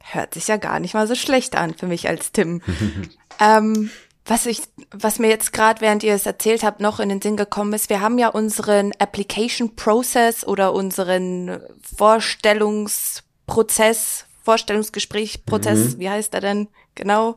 [0.00, 2.62] Hört sich ja gar nicht mal so schlecht an für mich als Tim.
[3.40, 3.90] ähm,
[4.24, 7.36] was ich, was mir jetzt gerade, während ihr es erzählt habt, noch in den Sinn
[7.36, 11.62] gekommen ist, wir haben ja unseren Application Process oder unseren
[11.96, 15.98] Vorstellungsprozess Vorstellungsgespräch, Prozess, mhm.
[15.98, 17.36] wie heißt er denn genau,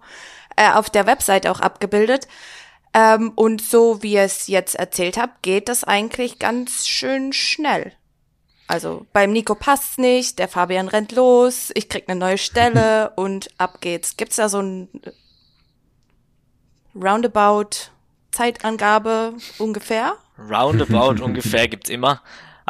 [0.56, 2.26] äh, auf der Website auch abgebildet.
[2.94, 7.92] Ähm, und so wie ihr es jetzt erzählt habt, geht das eigentlich ganz schön schnell.
[8.66, 13.50] Also beim Nico passt's nicht, der Fabian rennt los, ich krieg eine neue Stelle und
[13.58, 14.16] ab geht's.
[14.16, 14.88] Gibt's da so ein
[16.96, 17.92] Roundabout
[18.32, 20.16] Zeitangabe ungefähr?
[20.40, 22.22] Roundabout ungefähr gibt's immer.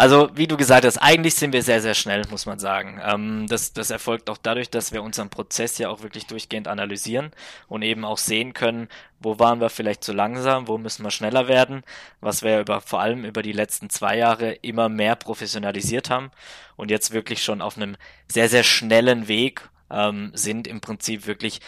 [0.02, 3.00] Also, wie du gesagt hast, eigentlich sind wir sehr, sehr schnell, muss man sagen.
[3.06, 7.30] Ähm, das, das erfolgt auch dadurch, dass wir unseren Prozess ja auch wirklich durchgehend analysieren
[7.68, 11.48] und eben auch sehen können, wo waren wir vielleicht zu langsam, wo müssen wir schneller
[11.48, 11.84] werden,
[12.20, 16.32] was wir über, vor allem über die letzten zwei Jahre immer mehr professionalisiert haben
[16.78, 17.96] und jetzt wirklich schon auf einem
[18.28, 21.62] sehr, sehr schnellen Weg ähm, sind, im Prinzip wirklich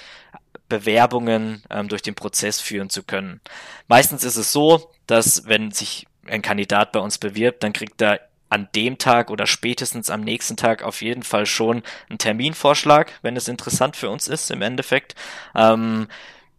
[0.69, 3.41] Bewerbungen ähm, durch den Prozess führen zu können.
[3.87, 8.21] Meistens ist es so, dass wenn sich ein Kandidat bei uns bewirbt, dann kriegt er
[8.49, 13.35] an dem Tag oder spätestens am nächsten Tag auf jeden Fall schon einen Terminvorschlag, wenn
[13.35, 15.15] es interessant für uns ist im Endeffekt.
[15.55, 16.07] Ähm,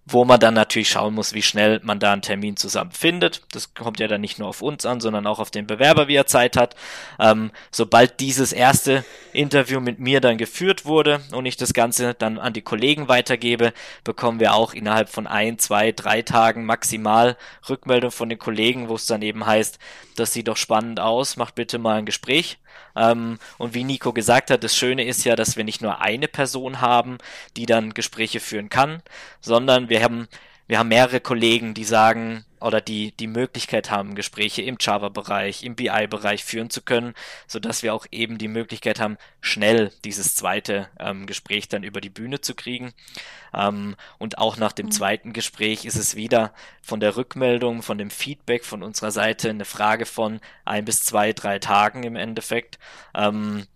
[0.07, 3.43] wo man dann natürlich schauen muss, wie schnell man da einen Termin zusammen findet.
[3.53, 6.17] Das kommt ja dann nicht nur auf uns an, sondern auch auf den Bewerber, wie
[6.17, 6.77] er Zeit hat.
[7.19, 12.39] Ähm, sobald dieses erste Interview mit mir dann geführt wurde und ich das Ganze dann
[12.39, 13.73] an die Kollegen weitergebe,
[14.05, 17.37] bekommen wir auch innerhalb von ein, zwei, drei Tagen maximal
[17.69, 19.79] Rückmeldung von den Kollegen, wo es dann eben heißt,
[20.17, 22.59] das sieht doch spannend aus, macht bitte mal ein Gespräch.
[22.97, 26.29] Ähm, und wie Nico gesagt hat, das Schöne ist ja, dass wir nicht nur eine
[26.29, 27.19] Person haben,
[27.57, 29.03] die dann Gespräche führen kann,
[29.41, 30.29] sondern wir haben
[30.67, 35.77] wir haben mehrere Kollegen, die sagen oder die die Möglichkeit haben, Gespräche im Java-Bereich, im
[35.77, 37.13] BI-Bereich führen zu können,
[37.47, 42.01] so dass wir auch eben die Möglichkeit haben, schnell dieses zweite ähm, Gespräch dann über
[42.01, 42.95] die Bühne zu kriegen.
[43.53, 44.93] Ähm, und auch nach dem mhm.
[44.93, 49.67] zweiten Gespräch ist es wieder von der Rückmeldung, von dem Feedback von unserer Seite eine
[49.67, 52.79] Frage von ein bis zwei, drei Tagen im Endeffekt.
[53.15, 53.67] Ähm,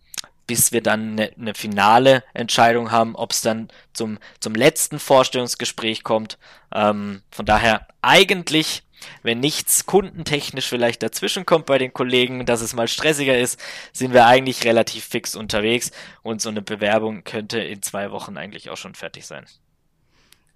[0.49, 6.03] bis wir dann eine, eine finale Entscheidung haben, ob es dann zum, zum letzten Vorstellungsgespräch
[6.03, 6.39] kommt.
[6.75, 8.83] Ähm, von daher eigentlich
[9.23, 13.61] wenn nichts kundentechnisch vielleicht dazwischen kommt bei den Kollegen, dass es mal stressiger ist,
[13.93, 15.91] sind wir eigentlich relativ fix unterwegs
[16.23, 19.47] und so eine Bewerbung könnte in zwei Wochen eigentlich auch schon fertig sein.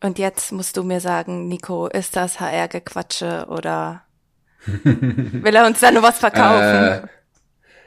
[0.00, 4.02] Und jetzt musst du mir sagen, Nico, ist das HR-Gequatsche oder
[4.66, 7.04] will er uns da nur was verkaufen?
[7.04, 7.08] Äh,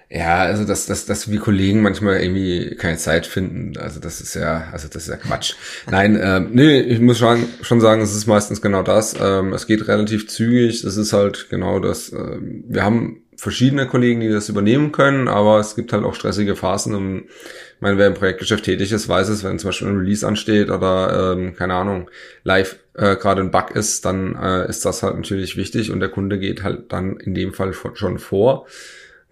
[0.09, 4.35] ja, also dass, dass, dass wir Kollegen manchmal irgendwie keine Zeit finden, also das ist
[4.35, 5.55] ja, also das ist ja Quatsch.
[5.89, 9.15] Nein, ähm, nee, ich muss schon, schon sagen, es ist meistens genau das.
[9.19, 10.83] Ähm, es geht relativ zügig.
[10.83, 12.13] Es ist halt genau das.
[12.13, 16.55] Ähm, wir haben verschiedene Kollegen, die das übernehmen können, aber es gibt halt auch stressige
[16.55, 16.93] Phasen.
[16.93, 20.25] Und ich meine, wer im Projektgeschäft tätig ist, weiß es, wenn zum Beispiel ein Release
[20.25, 22.09] ansteht oder ähm, keine Ahnung,
[22.43, 26.09] live äh, gerade ein Bug ist, dann äh, ist das halt natürlich wichtig und der
[26.09, 28.67] Kunde geht halt dann in dem Fall schon vor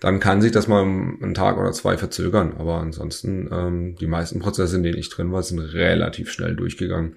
[0.04, 2.56] dann kann sich das mal einen Tag oder zwei verzögern.
[2.60, 7.16] Aber ansonsten, ähm, die meisten Prozesse, in denen ich drin war, sind relativ schnell durchgegangen.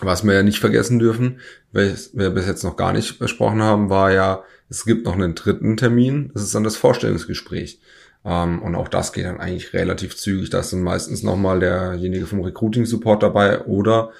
[0.00, 1.38] Was wir ja nicht vergessen dürfen,
[1.70, 5.36] was wir bis jetzt noch gar nicht besprochen haben, war ja, es gibt noch einen
[5.36, 7.80] dritten Termin, das ist dann das Vorstellungsgespräch.
[8.24, 10.50] Ähm, und auch das geht dann eigentlich relativ zügig.
[10.50, 14.10] Da ist dann meistens nochmal derjenige vom Recruiting Support dabei oder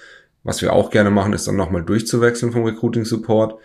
[0.44, 3.58] was wir auch gerne machen, ist dann nochmal durchzuwechseln vom Recruiting Support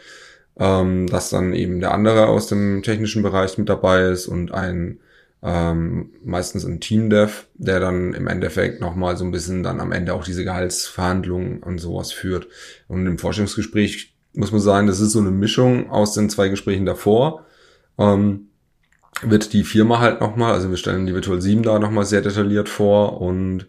[0.60, 5.00] ähm, dass dann eben der andere aus dem technischen Bereich mit dabei ist und ein
[5.44, 10.14] ähm, meistens ein Team-Dev, der dann im Endeffekt nochmal so ein bisschen dann am Ende
[10.14, 12.48] auch diese Gehaltsverhandlungen und sowas führt.
[12.88, 16.86] Und im Forschungsgespräch muss man sagen, das ist so eine Mischung aus den zwei Gesprächen
[16.86, 17.46] davor.
[17.98, 18.50] Ähm,
[19.24, 22.70] wird die Firma halt nochmal, also wir stellen die Virtual 7 da nochmal sehr detailliert
[22.70, 23.68] vor und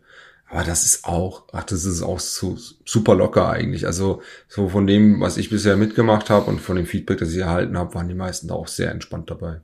[0.52, 3.86] aber das ist auch, ach, das ist auch so super locker eigentlich.
[3.86, 7.38] Also so von dem, was ich bisher mitgemacht habe und von dem Feedback, das ich
[7.38, 9.62] erhalten habe, waren die meisten da auch sehr entspannt dabei.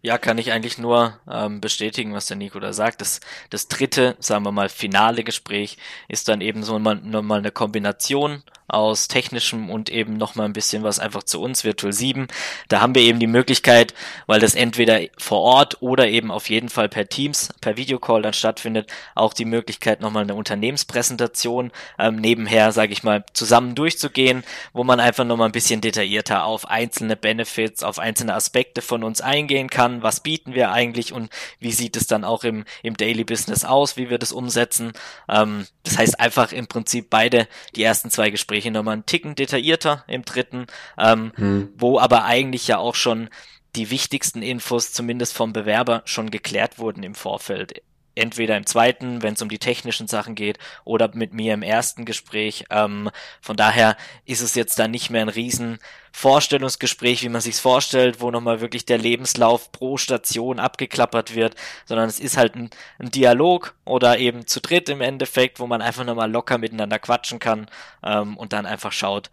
[0.00, 3.02] Ja, kann ich eigentlich nur ähm, bestätigen, was der Nico da sagt.
[3.02, 3.20] Das,
[3.50, 5.76] das dritte, sagen wir mal, finale Gespräch
[6.08, 10.82] ist dann eben so mal, mal eine Kombination aus technischem und eben nochmal ein bisschen
[10.82, 12.28] was einfach zu uns, Virtual 7.
[12.68, 13.94] Da haben wir eben die Möglichkeit,
[14.26, 18.32] weil das entweder vor Ort oder eben auf jeden Fall per Teams, per Videocall dann
[18.32, 24.84] stattfindet, auch die Möglichkeit, nochmal eine Unternehmenspräsentation ähm, nebenher, sage ich mal, zusammen durchzugehen, wo
[24.84, 29.70] man einfach nochmal ein bisschen detaillierter auf einzelne Benefits, auf einzelne Aspekte von uns eingehen
[29.70, 33.64] kann was bieten wir eigentlich und wie sieht es dann auch im, im Daily Business
[33.64, 34.92] aus, wie wir das umsetzen.
[35.28, 40.04] Ähm, das heißt einfach im Prinzip beide, die ersten zwei Gespräche nochmal einen Ticken detaillierter
[40.06, 40.66] im dritten,
[40.98, 41.68] ähm, hm.
[41.76, 43.28] wo aber eigentlich ja auch schon
[43.76, 47.82] die wichtigsten Infos zumindest vom Bewerber schon geklärt wurden im Vorfeld
[48.18, 52.04] entweder im zweiten, wenn es um die technischen Sachen geht, oder mit mir im ersten
[52.04, 52.64] Gespräch.
[52.70, 55.78] Ähm, von daher ist es jetzt dann nicht mehr ein riesen
[56.12, 61.54] Vorstellungsgespräch, wie man sich's vorstellt, wo nochmal wirklich der Lebenslauf pro Station abgeklappert wird,
[61.86, 65.82] sondern es ist halt ein, ein Dialog oder eben zu dritt im Endeffekt, wo man
[65.82, 67.70] einfach nochmal locker miteinander quatschen kann
[68.02, 69.30] ähm, und dann einfach schaut,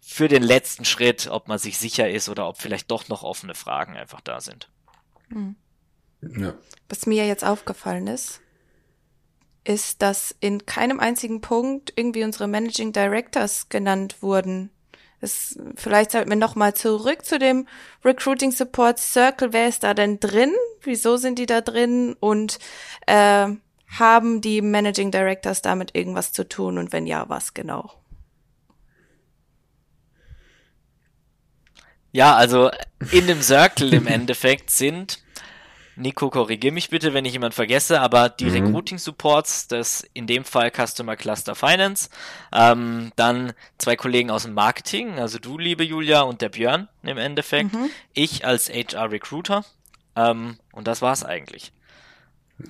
[0.00, 3.54] für den letzten Schritt, ob man sich sicher ist oder ob vielleicht doch noch offene
[3.54, 4.68] Fragen einfach da sind.
[5.28, 5.56] Mhm.
[6.22, 6.54] Ja.
[6.88, 8.40] Was mir jetzt aufgefallen ist,
[9.64, 14.70] ist, dass in keinem einzigen Punkt irgendwie unsere Managing Directors genannt wurden.
[15.20, 17.68] Es, vielleicht sollten wir nochmal zurück zu dem
[18.04, 19.52] Recruiting Support Circle.
[19.52, 20.52] Wer ist da denn drin?
[20.80, 22.16] Wieso sind die da drin?
[22.18, 22.58] Und
[23.06, 23.48] äh,
[23.86, 26.78] haben die Managing Directors damit irgendwas zu tun?
[26.78, 27.92] Und wenn ja, was genau?
[32.10, 32.70] Ja, also
[33.10, 35.22] in dem Circle im Endeffekt sind
[35.96, 38.66] Nico, korrigier mich bitte, wenn ich jemand vergesse, aber die mhm.
[38.66, 42.08] Recruiting Supports, das in dem Fall Customer Cluster Finance,
[42.52, 47.18] ähm, dann zwei Kollegen aus dem Marketing, also du, liebe Julia, und der Björn im
[47.18, 47.90] Endeffekt, mhm.
[48.14, 49.64] ich als HR Recruiter,
[50.16, 51.72] ähm, und das war's eigentlich.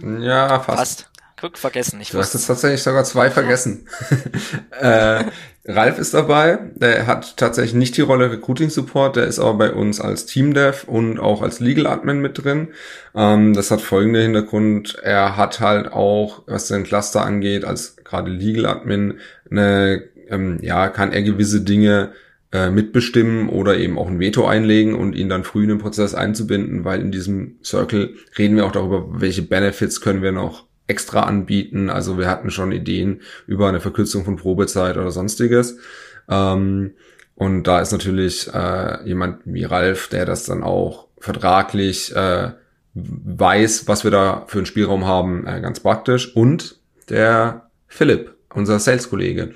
[0.00, 0.78] Ja, fast.
[0.78, 1.11] fast.
[1.42, 2.00] Guck, vergessen.
[2.00, 3.88] Ich du hast jetzt tatsächlich sogar zwei vergessen.
[4.80, 5.24] äh,
[5.64, 6.60] Ralf ist dabei.
[6.76, 9.16] Der hat tatsächlich nicht die Rolle Recruiting Support.
[9.16, 12.68] Der ist aber bei uns als Team Dev und auch als Legal Admin mit drin.
[13.16, 15.00] Ähm, das hat folgende Hintergrund.
[15.02, 19.18] Er hat halt auch, was den Cluster angeht, als gerade Legal Admin,
[19.50, 22.12] eine, ähm, ja, kann er gewisse Dinge
[22.52, 26.14] äh, mitbestimmen oder eben auch ein Veto einlegen und ihn dann früh in den Prozess
[26.14, 31.22] einzubinden, weil in diesem Circle reden wir auch darüber, welche Benefits können wir noch extra
[31.22, 31.90] anbieten.
[31.90, 35.78] Also wir hatten schon Ideen über eine Verkürzung von Probezeit oder sonstiges.
[36.28, 36.92] Ähm,
[37.34, 42.52] und da ist natürlich äh, jemand wie Ralf, der das dann auch vertraglich äh,
[42.94, 46.36] weiß, was wir da für einen Spielraum haben, äh, ganz praktisch.
[46.36, 46.76] Und
[47.08, 49.54] der Philipp, unser Sales-Kollege,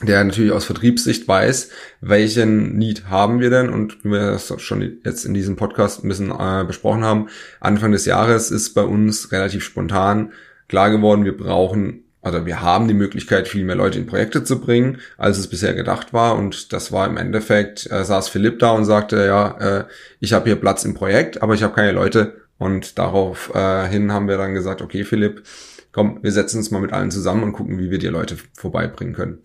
[0.00, 5.00] der natürlich aus Vertriebssicht weiß, welchen Need haben wir denn und wie wir das schon
[5.04, 7.28] jetzt in diesem Podcast ein bisschen äh, besprochen haben.
[7.58, 10.32] Anfang des Jahres ist bei uns relativ spontan
[10.68, 14.60] klar geworden, wir brauchen oder wir haben die Möglichkeit, viel mehr Leute in Projekte zu
[14.60, 16.36] bringen, als es bisher gedacht war.
[16.36, 19.84] Und das war im Endeffekt, äh, saß Philipp da und sagte, ja, äh,
[20.20, 22.42] ich habe hier Platz im Projekt, aber ich habe keine Leute.
[22.58, 25.44] Und darauf äh, haben wir dann gesagt, okay, Philipp,
[25.92, 29.14] komm, wir setzen uns mal mit allen zusammen und gucken, wie wir die Leute vorbeibringen
[29.14, 29.38] können.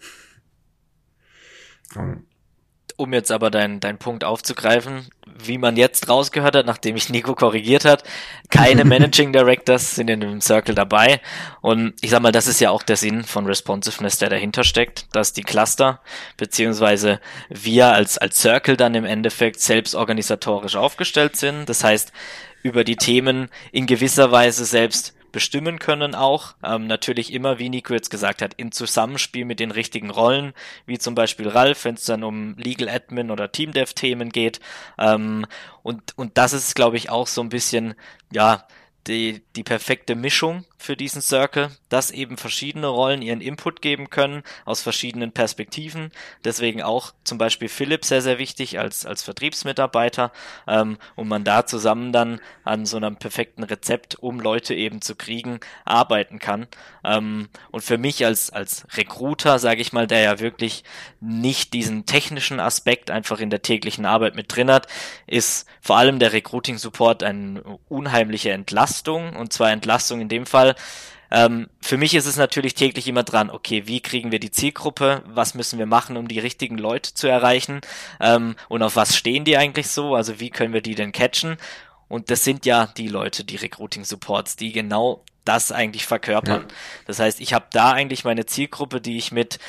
[2.98, 7.36] Um jetzt aber deinen dein Punkt aufzugreifen, wie man jetzt rausgehört hat, nachdem ich Nico
[7.36, 8.04] korrigiert hat,
[8.50, 11.22] keine Managing Directors sind in dem Circle dabei.
[11.62, 15.08] Und ich sag mal, das ist ja auch der Sinn von Responsiveness, der dahinter steckt,
[15.16, 16.02] dass die Cluster,
[16.38, 17.20] beziehungsweise
[17.50, 21.68] wir als, als Circle dann im Endeffekt selbst organisatorisch aufgestellt sind.
[21.68, 22.12] Das heißt,
[22.62, 26.56] über die Themen in gewisser Weise selbst bestimmen können auch.
[26.64, 30.54] Ähm, natürlich immer, wie Nico jetzt gesagt hat, in Zusammenspiel mit den richtigen Rollen,
[30.86, 34.62] wie zum Beispiel Ralf, wenn es dann um Legal Admin oder Team Dev Themen geht.
[34.98, 35.46] Ähm,
[35.82, 37.96] und, und das ist, glaube ich, auch so ein bisschen,
[38.32, 38.66] ja,
[39.08, 44.44] die, die perfekte Mischung für diesen Circle, dass eben verschiedene Rollen ihren Input geben können
[44.66, 46.12] aus verschiedenen Perspektiven.
[46.44, 50.34] Deswegen auch zum Beispiel Philipp sehr, sehr wichtig als, als Vertriebsmitarbeiter
[50.68, 55.16] ähm, und man da zusammen dann an so einem perfekten Rezept, um Leute eben zu
[55.16, 56.68] kriegen, arbeiten kann.
[57.06, 60.84] Ähm, und für mich als, als Recruiter, sage ich mal, der ja wirklich
[61.22, 64.88] nicht diesen technischen Aspekt einfach in der täglichen Arbeit mit drin hat,
[65.28, 70.73] ist vor allem der Recruiting Support eine unheimliche Entlastung und zwar Entlastung in dem Fall,
[71.32, 75.24] ähm, für mich ist es natürlich täglich immer dran, okay, wie kriegen wir die Zielgruppe,
[75.26, 77.82] was müssen wir machen, um die richtigen Leute zu erreichen
[78.20, 81.58] ähm, und auf was stehen die eigentlich so, also wie können wir die denn catchen
[82.08, 86.62] und das sind ja die Leute, die Recruiting Supports, die genau das eigentlich verkörpern.
[86.62, 86.76] Ja.
[87.08, 89.60] Das heißt, ich habe da eigentlich meine Zielgruppe, die ich mit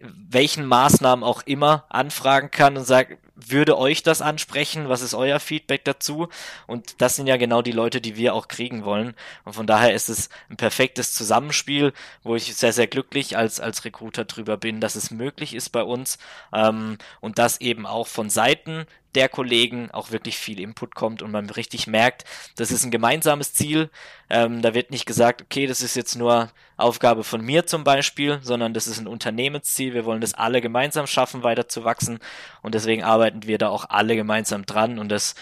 [0.00, 3.18] welchen Maßnahmen auch immer anfragen kann und sage,
[3.50, 4.88] würde euch das ansprechen?
[4.88, 6.28] Was ist euer Feedback dazu?
[6.66, 9.14] Und das sind ja genau die Leute, die wir auch kriegen wollen.
[9.44, 13.84] Und von daher ist es ein perfektes Zusammenspiel, wo ich sehr, sehr glücklich als, als
[13.84, 16.18] Recruiter drüber bin, dass es möglich ist bei uns
[16.52, 21.30] ähm, und das eben auch von Seiten der Kollegen auch wirklich viel Input kommt und
[21.30, 22.24] man richtig merkt,
[22.56, 23.90] das ist ein gemeinsames Ziel.
[24.30, 28.40] Ähm, da wird nicht gesagt, okay, das ist jetzt nur Aufgabe von mir zum Beispiel,
[28.42, 29.94] sondern das ist ein Unternehmensziel.
[29.94, 32.18] Wir wollen das alle gemeinsam schaffen, weiter zu wachsen
[32.62, 35.34] und deswegen arbeiten wir da auch alle gemeinsam dran und das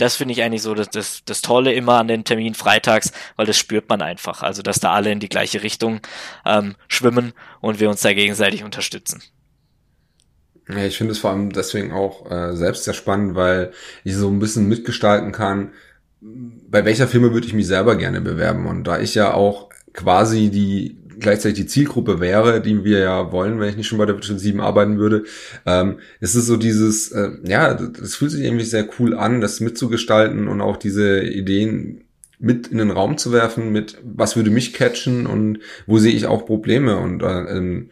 [0.00, 3.44] das finde ich eigentlich so das, das, das Tolle immer an den Termin freitags, weil
[3.44, 4.42] das spürt man einfach.
[4.42, 6.00] Also, dass da alle in die gleiche Richtung
[6.46, 9.22] ähm, schwimmen und wir uns da gegenseitig unterstützen.
[10.70, 13.72] Ja, ich finde es vor allem deswegen auch äh, selbst sehr spannend, weil
[14.04, 15.70] ich so ein bisschen mitgestalten kann,
[16.20, 18.66] bei welcher Firma würde ich mich selber gerne bewerben.
[18.66, 23.60] Und da ich ja auch quasi die gleichzeitig die Zielgruppe wäre, die wir ja wollen,
[23.60, 25.24] wenn ich nicht schon bei der Virtual 7 arbeiten würde,
[25.66, 29.60] ähm, ist es so dieses, äh, ja, das fühlt sich irgendwie sehr cool an, das
[29.60, 32.04] mitzugestalten und auch diese Ideen
[32.38, 36.26] mit in den Raum zu werfen, mit was würde mich catchen und wo sehe ich
[36.26, 37.90] auch Probleme und äh, ähm,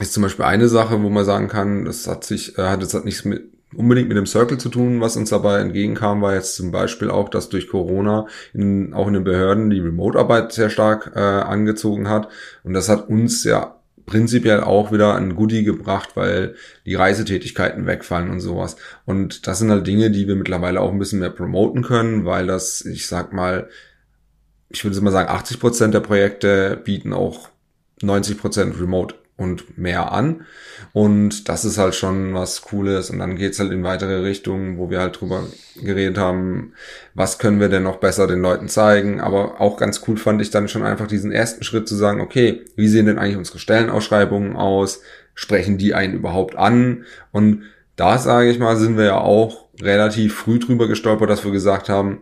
[0.00, 2.94] ist zum Beispiel eine Sache, wo man sagen kann, das hat sich, äh, hat jetzt
[2.94, 5.00] hat nichts mit unbedingt mit dem Circle zu tun.
[5.00, 9.14] Was uns dabei entgegenkam, war jetzt zum Beispiel auch, dass durch Corona in, auch in
[9.14, 12.28] den Behörden die Remote-Arbeit sehr stark äh, angezogen hat.
[12.64, 18.30] Und das hat uns ja prinzipiell auch wieder ein Goodie gebracht, weil die Reisetätigkeiten wegfallen
[18.30, 18.76] und sowas.
[19.04, 22.46] Und das sind halt Dinge, die wir mittlerweile auch ein bisschen mehr promoten können, weil
[22.46, 23.68] das, ich sag mal,
[24.68, 27.50] ich würde mal sagen, 80 Prozent der Projekte bieten auch
[28.02, 30.44] 90 Prozent Remote und mehr an.
[30.92, 33.08] Und das ist halt schon was Cooles.
[33.08, 35.46] Und dann geht's halt in weitere Richtungen, wo wir halt drüber
[35.82, 36.74] geredet haben,
[37.14, 39.18] was können wir denn noch besser den Leuten zeigen.
[39.18, 42.66] Aber auch ganz cool fand ich dann schon einfach diesen ersten Schritt zu sagen, okay,
[42.76, 45.00] wie sehen denn eigentlich unsere Stellenausschreibungen aus?
[45.34, 47.06] Sprechen die einen überhaupt an?
[47.32, 47.62] Und
[47.96, 51.88] da sage ich mal, sind wir ja auch relativ früh drüber gestolpert, dass wir gesagt
[51.88, 52.20] haben,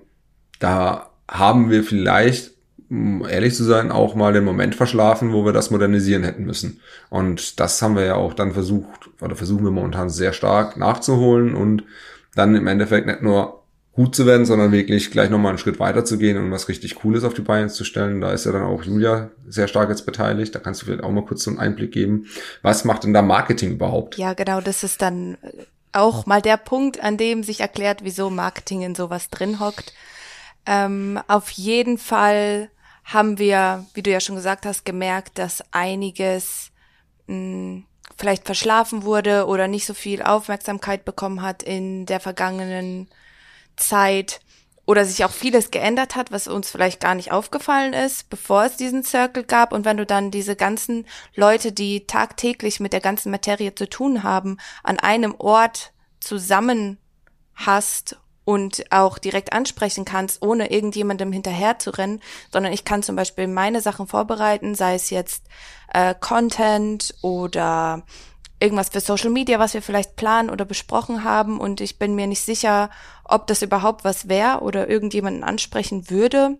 [0.60, 2.52] da haben wir vielleicht
[2.90, 6.80] um ehrlich zu sein, auch mal den Moment verschlafen, wo wir das modernisieren hätten müssen.
[7.10, 11.54] Und das haben wir ja auch dann versucht, oder versuchen wir momentan sehr stark nachzuholen
[11.54, 11.84] und
[12.34, 13.58] dann im Endeffekt nicht nur
[13.92, 16.94] gut zu werden, sondern wirklich gleich nochmal einen Schritt weiter zu gehen und was richtig
[16.94, 18.20] Cooles auf die Beine zu stellen.
[18.20, 20.54] Da ist ja dann auch Julia sehr stark jetzt beteiligt.
[20.54, 22.26] Da kannst du vielleicht auch mal kurz so einen Einblick geben.
[22.62, 24.16] Was macht denn da Marketing überhaupt?
[24.16, 25.36] Ja, genau, das ist dann
[25.92, 29.92] auch mal der Punkt, an dem sich erklärt, wieso Marketing in sowas drin hockt.
[30.64, 32.70] Ähm, auf jeden Fall
[33.08, 36.70] haben wir, wie du ja schon gesagt hast, gemerkt, dass einiges
[37.26, 37.84] mh, hm,
[38.18, 43.08] vielleicht verschlafen wurde oder nicht so viel Aufmerksamkeit bekommen hat in der vergangenen
[43.76, 44.40] Zeit
[44.86, 48.76] oder sich auch vieles geändert hat, was uns vielleicht gar nicht aufgefallen ist, bevor es
[48.76, 49.72] diesen Circle gab.
[49.72, 54.22] Und wenn du dann diese ganzen Leute, die tagtäglich mit der ganzen Materie zu tun
[54.22, 56.98] haben, an einem Ort zusammen
[57.54, 58.18] hast
[58.48, 63.46] und auch direkt ansprechen kannst, ohne irgendjemandem hinterher zu rennen, sondern ich kann zum Beispiel
[63.46, 65.44] meine Sachen vorbereiten, sei es jetzt
[65.92, 68.04] äh, Content oder
[68.58, 72.26] irgendwas für Social Media, was wir vielleicht planen oder besprochen haben und ich bin mir
[72.26, 72.88] nicht sicher,
[73.22, 76.58] ob das überhaupt was wäre oder irgendjemanden ansprechen würde.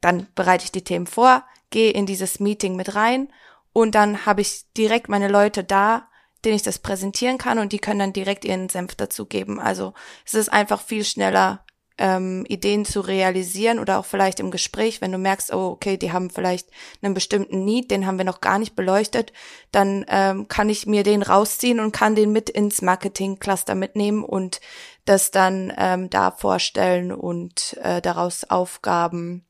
[0.00, 3.28] Dann bereite ich die Themen vor, gehe in dieses Meeting mit rein
[3.74, 6.08] und dann habe ich direkt meine Leute da,
[6.46, 9.60] denen ich das präsentieren kann und die können dann direkt ihren Senf dazugeben.
[9.60, 9.92] Also
[10.24, 11.66] es ist einfach viel schneller,
[11.98, 16.12] ähm, Ideen zu realisieren oder auch vielleicht im Gespräch, wenn du merkst, oh, okay, die
[16.12, 16.68] haben vielleicht
[17.02, 19.32] einen bestimmten Need, den haben wir noch gar nicht beleuchtet,
[19.72, 24.60] dann ähm, kann ich mir den rausziehen und kann den mit ins Marketing-Cluster mitnehmen und
[25.04, 29.46] das dann ähm, da vorstellen und äh, daraus Aufgaben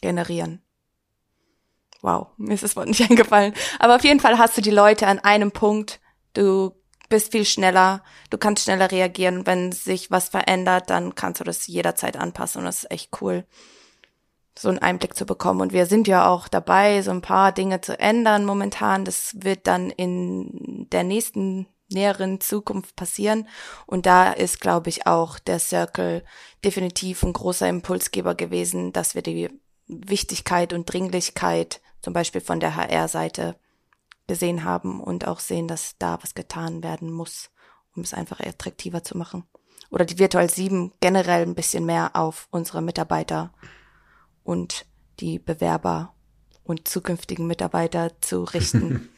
[0.00, 0.62] generieren.
[2.02, 3.54] Wow, mir ist das Wort nicht eingefallen.
[3.78, 6.00] Aber auf jeden Fall hast du die Leute an einem Punkt.
[6.32, 6.72] Du
[7.08, 9.46] bist viel schneller, du kannst schneller reagieren.
[9.46, 13.44] Wenn sich was verändert, dann kannst du das jederzeit anpassen und das ist echt cool,
[14.58, 15.60] so einen Einblick zu bekommen.
[15.60, 19.04] Und wir sind ja auch dabei, so ein paar Dinge zu ändern momentan.
[19.04, 23.48] Das wird dann in der nächsten näheren Zukunft passieren.
[23.86, 26.24] Und da ist, glaube ich, auch der Circle
[26.64, 29.50] definitiv ein großer Impulsgeber gewesen, dass wir die
[29.86, 33.56] Wichtigkeit und Dringlichkeit zum Beispiel von der HR-Seite
[34.26, 37.50] gesehen haben und auch sehen, dass da was getan werden muss,
[37.96, 39.44] um es einfach attraktiver zu machen.
[39.90, 43.52] Oder die Virtual 7 generell ein bisschen mehr auf unsere Mitarbeiter
[44.44, 44.86] und
[45.18, 46.14] die Bewerber
[46.62, 49.08] und zukünftigen Mitarbeiter zu richten.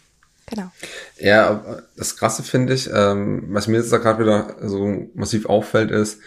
[0.46, 0.70] genau.
[1.18, 5.90] Ja, das Krasse finde ich, ähm, was mir jetzt da gerade wieder so massiv auffällt,
[5.90, 6.20] ist,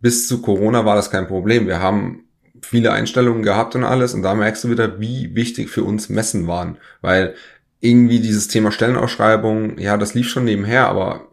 [0.00, 1.66] bis zu Corona war das kein Problem.
[1.66, 2.25] Wir haben
[2.66, 4.14] viele Einstellungen gehabt und alles.
[4.14, 6.78] Und da merkst du wieder, wie wichtig für uns Messen waren.
[7.00, 7.34] Weil
[7.80, 11.28] irgendwie dieses Thema Stellenausschreibung, ja, das lief schon nebenher, aber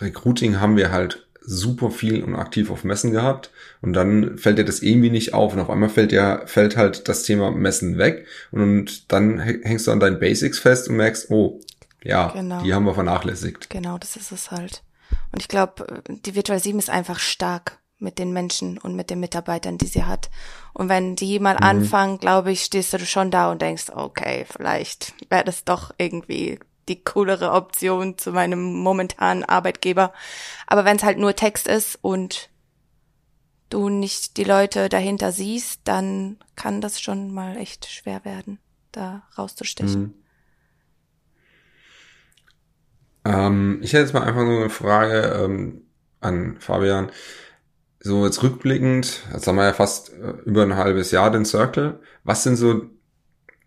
[0.00, 4.66] Recruiting haben wir halt super viel und aktiv auf Messen gehabt und dann fällt dir
[4.66, 8.26] das irgendwie nicht auf und auf einmal fällt ja fällt halt das Thema Messen weg
[8.50, 11.60] und dann hängst du an deinen Basics fest und merkst, oh,
[12.04, 12.62] ja, genau.
[12.62, 13.70] die haben wir vernachlässigt.
[13.70, 14.82] Genau, das ist es halt.
[15.32, 19.20] Und ich glaube, die Virtual 7 ist einfach stark mit den Menschen und mit den
[19.20, 20.30] Mitarbeitern, die sie hat.
[20.72, 21.62] Und wenn die mal mhm.
[21.62, 26.58] anfangen, glaube ich, stehst du schon da und denkst, okay, vielleicht wäre das doch irgendwie
[26.88, 30.12] die coolere Option zu meinem momentanen Arbeitgeber.
[30.66, 32.50] Aber wenn es halt nur Text ist und
[33.68, 38.58] du nicht die Leute dahinter siehst, dann kann das schon mal echt schwer werden,
[38.92, 40.00] da rauszustechen.
[40.00, 40.14] Mhm.
[43.24, 45.82] Ähm, ich hätte jetzt mal einfach nur eine Frage ähm,
[46.20, 47.10] an Fabian
[48.08, 52.00] so jetzt rückblickend, jetzt haben wir ja fast äh, über ein halbes Jahr den Circle.
[52.24, 52.86] Was sind so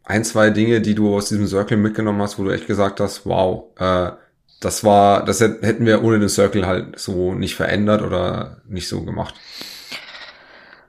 [0.04, 3.26] ein, zwei Dinge, die du aus diesem Circle mitgenommen hast, wo du echt gesagt hast,
[3.26, 4.12] wow, äh,
[4.60, 9.04] das war, das hätten wir ohne den Circle halt so nicht verändert oder nicht so
[9.04, 9.36] gemacht?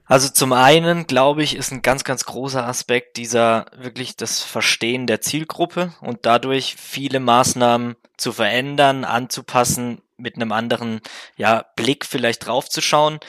[0.05, 5.07] Also zum einen, glaube ich, ist ein ganz, ganz großer Aspekt dieser wirklich das Verstehen
[5.07, 11.01] der Zielgruppe und dadurch viele Maßnahmen zu verändern, anzupassen, mit einem anderen
[11.37, 13.21] ja, Blick vielleicht draufzuschauen.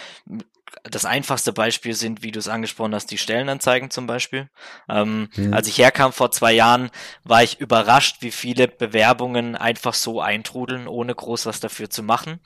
[0.83, 4.49] Das einfachste Beispiel sind, wie du es angesprochen hast, die Stellenanzeigen zum Beispiel.
[4.89, 5.53] Ähm, mhm.
[5.53, 6.89] Als ich herkam vor zwei Jahren,
[7.23, 12.39] war ich überrascht, wie viele Bewerbungen einfach so eintrudeln, ohne groß was dafür zu machen.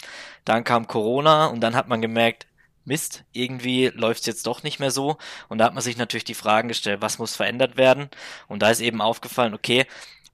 [0.45, 2.47] Dann kam Corona und dann hat man gemerkt,
[2.87, 5.17] Mist, irgendwie läuft es jetzt doch nicht mehr so.
[5.49, 8.09] Und da hat man sich natürlich die Fragen gestellt, was muss verändert werden?
[8.47, 9.85] Und da ist eben aufgefallen, okay,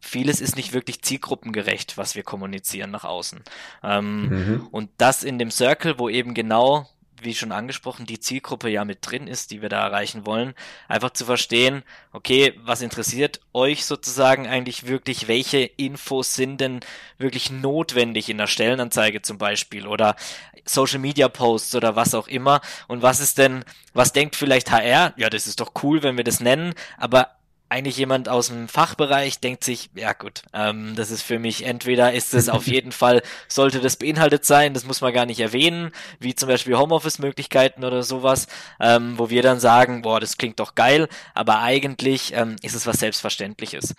[0.03, 3.41] vieles ist nicht wirklich zielgruppengerecht, was wir kommunizieren nach außen.
[3.83, 4.67] Ähm, mhm.
[4.69, 6.87] Und das in dem Circle, wo eben genau,
[7.21, 10.55] wie schon angesprochen, die Zielgruppe ja mit drin ist, die wir da erreichen wollen,
[10.89, 16.81] einfach zu verstehen, okay, was interessiert euch sozusagen eigentlich wirklich, welche Infos sind denn
[17.17, 20.17] wirklich notwendig in der Stellenanzeige zum Beispiel oder
[20.65, 25.13] Social Media Posts oder was auch immer und was ist denn, was denkt vielleicht HR?
[25.15, 27.29] Ja, das ist doch cool, wenn wir das nennen, aber
[27.73, 32.13] eigentlich jemand aus dem Fachbereich denkt sich, ja gut, ähm, das ist für mich entweder
[32.13, 35.91] ist es auf jeden Fall, sollte das beinhaltet sein, das muss man gar nicht erwähnen,
[36.19, 38.47] wie zum Beispiel Homeoffice-Möglichkeiten oder sowas,
[38.79, 42.85] ähm, wo wir dann sagen, boah, das klingt doch geil, aber eigentlich ähm, ist es
[42.85, 43.95] was Selbstverständliches.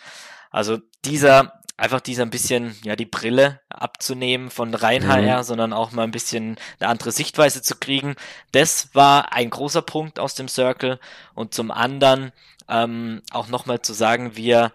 [0.52, 5.08] Also dieser, einfach dieser ein bisschen, ja, die Brille abzunehmen von rein mhm.
[5.08, 8.14] HR, sondern auch mal ein bisschen eine andere Sichtweise zu kriegen.
[8.52, 11.00] Das war ein großer Punkt aus dem Circle.
[11.34, 12.30] Und zum anderen
[12.68, 14.72] ähm, auch nochmal zu sagen, wir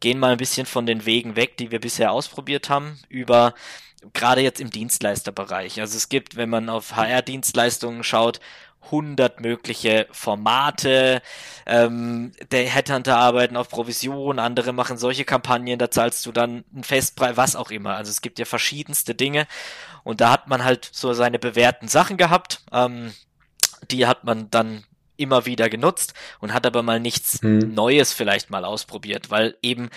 [0.00, 3.54] gehen mal ein bisschen von den Wegen weg, die wir bisher ausprobiert haben, über
[4.12, 5.80] gerade jetzt im Dienstleisterbereich.
[5.80, 8.40] Also es gibt, wenn man auf HR-Dienstleistungen schaut,
[8.90, 11.22] hundert mögliche Formate.
[11.66, 16.84] Ähm, der Headhunter arbeiten auf Provision, andere machen solche Kampagnen, da zahlst du dann einen
[16.84, 17.94] Festpreis, was auch immer.
[17.94, 19.46] Also es gibt ja verschiedenste Dinge.
[20.04, 22.62] Und da hat man halt so seine bewährten Sachen gehabt.
[22.72, 23.12] Ähm,
[23.90, 24.84] die hat man dann
[25.16, 27.74] immer wieder genutzt und hat aber mal nichts hm.
[27.74, 29.90] Neues vielleicht mal ausprobiert, weil eben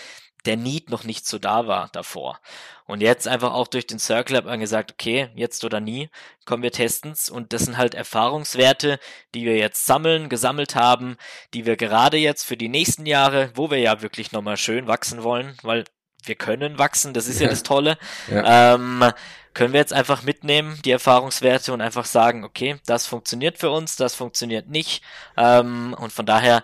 [0.46, 2.40] der Need noch nicht so da war davor.
[2.86, 6.10] Und jetzt einfach auch durch den Circle hat man gesagt, okay, jetzt oder nie,
[6.46, 7.30] kommen wir testen's.
[7.30, 9.00] Und das sind halt Erfahrungswerte,
[9.34, 11.18] die wir jetzt sammeln, gesammelt haben,
[11.54, 15.24] die wir gerade jetzt für die nächsten Jahre, wo wir ja wirklich nochmal schön wachsen
[15.24, 15.86] wollen, weil
[16.24, 17.98] wir können wachsen, das ist ja, ja das Tolle,
[18.30, 18.76] ja.
[18.76, 19.04] ähm,
[19.56, 23.96] können wir jetzt einfach mitnehmen, die Erfahrungswerte und einfach sagen, okay, das funktioniert für uns,
[23.96, 25.02] das funktioniert nicht.
[25.38, 26.62] Ähm, und von daher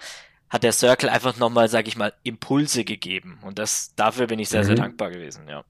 [0.50, 3.40] hat der Circle einfach nochmal, sag ich mal, Impulse gegeben.
[3.42, 4.66] Und das, dafür bin ich sehr, mhm.
[4.68, 5.64] sehr dankbar gewesen, ja.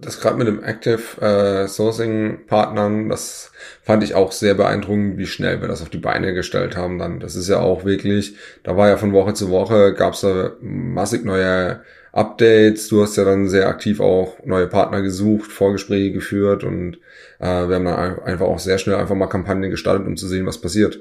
[0.00, 3.52] Das gerade mit dem Active äh, Sourcing Partnern, das
[3.82, 7.20] fand ich auch sehr beeindruckend, wie schnell wir das auf die Beine gestellt haben dann.
[7.20, 10.52] Das ist ja auch wirklich, da war ja von Woche zu Woche, gab es da
[10.62, 11.82] massig neue
[12.16, 12.88] Updates.
[12.88, 16.96] Du hast ja dann sehr aktiv auch neue Partner gesucht, Vorgespräche geführt und
[17.38, 20.46] äh, wir haben dann einfach auch sehr schnell einfach mal Kampagnen gestartet, um zu sehen,
[20.46, 21.00] was passiert.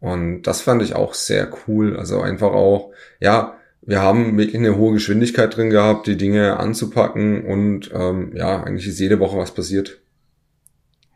[0.00, 1.96] Und das fand ich auch sehr cool.
[1.96, 7.46] Also einfach auch, ja, wir haben wirklich eine hohe Geschwindigkeit drin gehabt, die Dinge anzupacken
[7.46, 10.00] und ähm, ja, eigentlich ist jede Woche was passiert.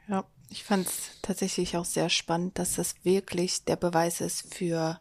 [0.09, 5.01] Ja, ich fand es tatsächlich auch sehr spannend, dass das wirklich der Beweis ist für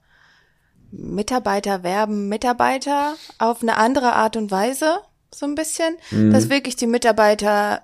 [0.92, 5.00] Mitarbeiter werben Mitarbeiter auf eine andere Art und Weise,
[5.34, 6.32] so ein bisschen, mhm.
[6.32, 7.84] dass wirklich die Mitarbeiter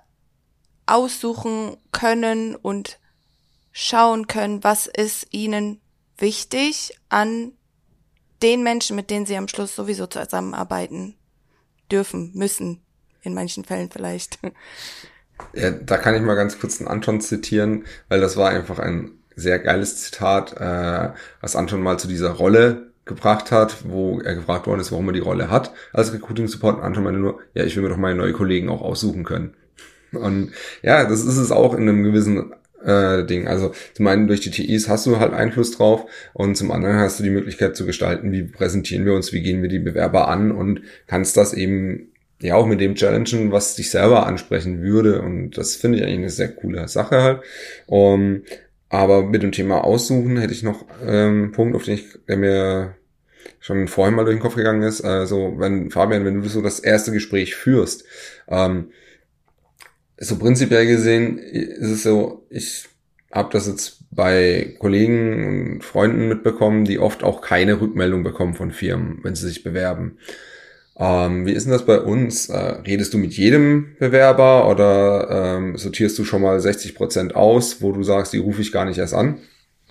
[0.85, 2.99] aussuchen können und
[3.71, 5.81] schauen können, was ist ihnen
[6.17, 7.51] wichtig an
[8.41, 11.15] den Menschen, mit denen sie am Schluss sowieso zusammenarbeiten
[11.91, 12.81] dürfen, müssen,
[13.21, 14.39] in manchen Fällen vielleicht.
[15.51, 19.19] Ja, da kann ich mal ganz kurz einen Anton zitieren, weil das war einfach ein
[19.35, 24.67] sehr geiles Zitat, äh, was Anton mal zu dieser Rolle gebracht hat, wo er gefragt
[24.67, 26.77] worden ist, warum er die Rolle hat als Recruiting Support.
[26.77, 29.53] Und Anton meinte nur, ja, ich will mir doch meine neue Kollegen auch aussuchen können.
[30.11, 30.51] Und
[30.81, 32.53] ja, das ist es auch in einem gewissen
[32.83, 33.47] äh, Ding.
[33.47, 37.19] Also zum einen durch die TIs hast du halt Einfluss drauf und zum anderen hast
[37.19, 40.51] du die Möglichkeit zu gestalten, wie präsentieren wir uns, wie gehen wir die Bewerber an
[40.51, 45.57] und kannst das eben ja auch mit dem challengen, was dich selber ansprechen würde und
[45.57, 47.41] das finde ich eigentlich eine sehr coole Sache halt.
[47.87, 48.43] Um,
[48.89, 52.37] aber mit dem Thema Aussuchen hätte ich noch ähm, einen Punkt, auf den ich, der
[52.37, 52.95] mir
[53.59, 55.01] schon vorhin mal durch den Kopf gegangen ist.
[55.01, 58.05] Also wenn Fabian, wenn du so das erste Gespräch führst,
[58.47, 58.91] ähm,
[60.17, 62.87] so prinzipiell gesehen ist es so, ich
[63.31, 68.71] habe das jetzt bei Kollegen und Freunden mitbekommen, die oft auch keine Rückmeldung bekommen von
[68.71, 70.17] Firmen, wenn sie sich bewerben.
[70.97, 72.49] Ähm, wie ist denn das bei uns?
[72.49, 77.81] Äh, redest du mit jedem Bewerber oder ähm, sortierst du schon mal 60 Prozent aus,
[77.81, 79.39] wo du sagst, die rufe ich gar nicht erst an?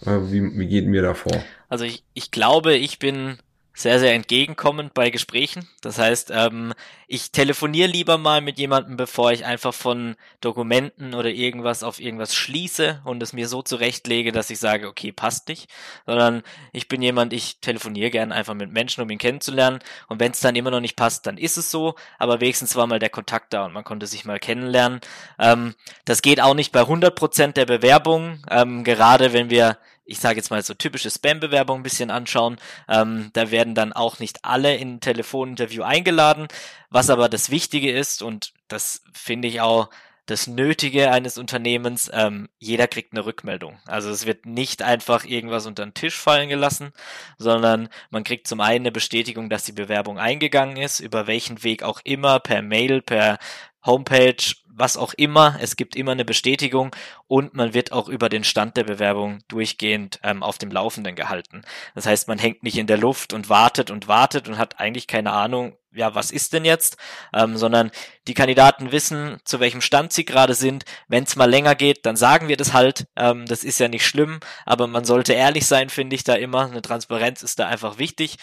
[0.06, 1.44] Äh, wie, wie geht mir da vor?
[1.68, 3.36] Also ich, ich glaube, ich bin
[3.76, 5.68] sehr, sehr entgegenkommend bei Gesprächen.
[5.80, 6.74] Das heißt, ähm,
[7.08, 12.36] ich telefoniere lieber mal mit jemandem, bevor ich einfach von Dokumenten oder irgendwas auf irgendwas
[12.36, 15.68] schließe und es mir so zurechtlege, dass ich sage, okay, passt nicht.
[16.06, 19.80] Sondern ich bin jemand, ich telefoniere gern einfach mit Menschen, um ihn kennenzulernen.
[20.08, 21.96] Und wenn es dann immer noch nicht passt, dann ist es so.
[22.20, 25.00] Aber wenigstens war mal der Kontakt da und man konnte sich mal kennenlernen.
[25.38, 28.44] Ähm, das geht auch nicht bei 100 Prozent der Bewerbungen.
[28.48, 32.58] Ähm, gerade wenn wir ich sage jetzt mal so typische Spam-Bewerbung ein bisschen anschauen.
[32.88, 36.48] Ähm, da werden dann auch nicht alle in ein Telefoninterview eingeladen.
[36.90, 39.90] Was aber das Wichtige ist, und das finde ich auch
[40.26, 43.78] das Nötige eines Unternehmens, ähm, jeder kriegt eine Rückmeldung.
[43.86, 46.92] Also es wird nicht einfach irgendwas unter den Tisch fallen gelassen,
[47.36, 51.82] sondern man kriegt zum einen eine Bestätigung, dass die Bewerbung eingegangen ist, über welchen Weg
[51.82, 53.38] auch immer, per Mail, per
[53.84, 55.56] Homepage, was auch immer.
[55.60, 56.94] Es gibt immer eine Bestätigung
[57.28, 61.62] und man wird auch über den Stand der Bewerbung durchgehend ähm, auf dem Laufenden gehalten.
[61.94, 65.06] Das heißt, man hängt nicht in der Luft und wartet und wartet und hat eigentlich
[65.06, 66.96] keine Ahnung, ja, was ist denn jetzt,
[67.32, 67.92] ähm, sondern
[68.26, 70.84] die Kandidaten wissen, zu welchem Stand sie gerade sind.
[71.06, 73.06] Wenn es mal länger geht, dann sagen wir das halt.
[73.14, 76.66] Ähm, das ist ja nicht schlimm, aber man sollte ehrlich sein, finde ich da immer.
[76.66, 78.38] Eine Transparenz ist da einfach wichtig.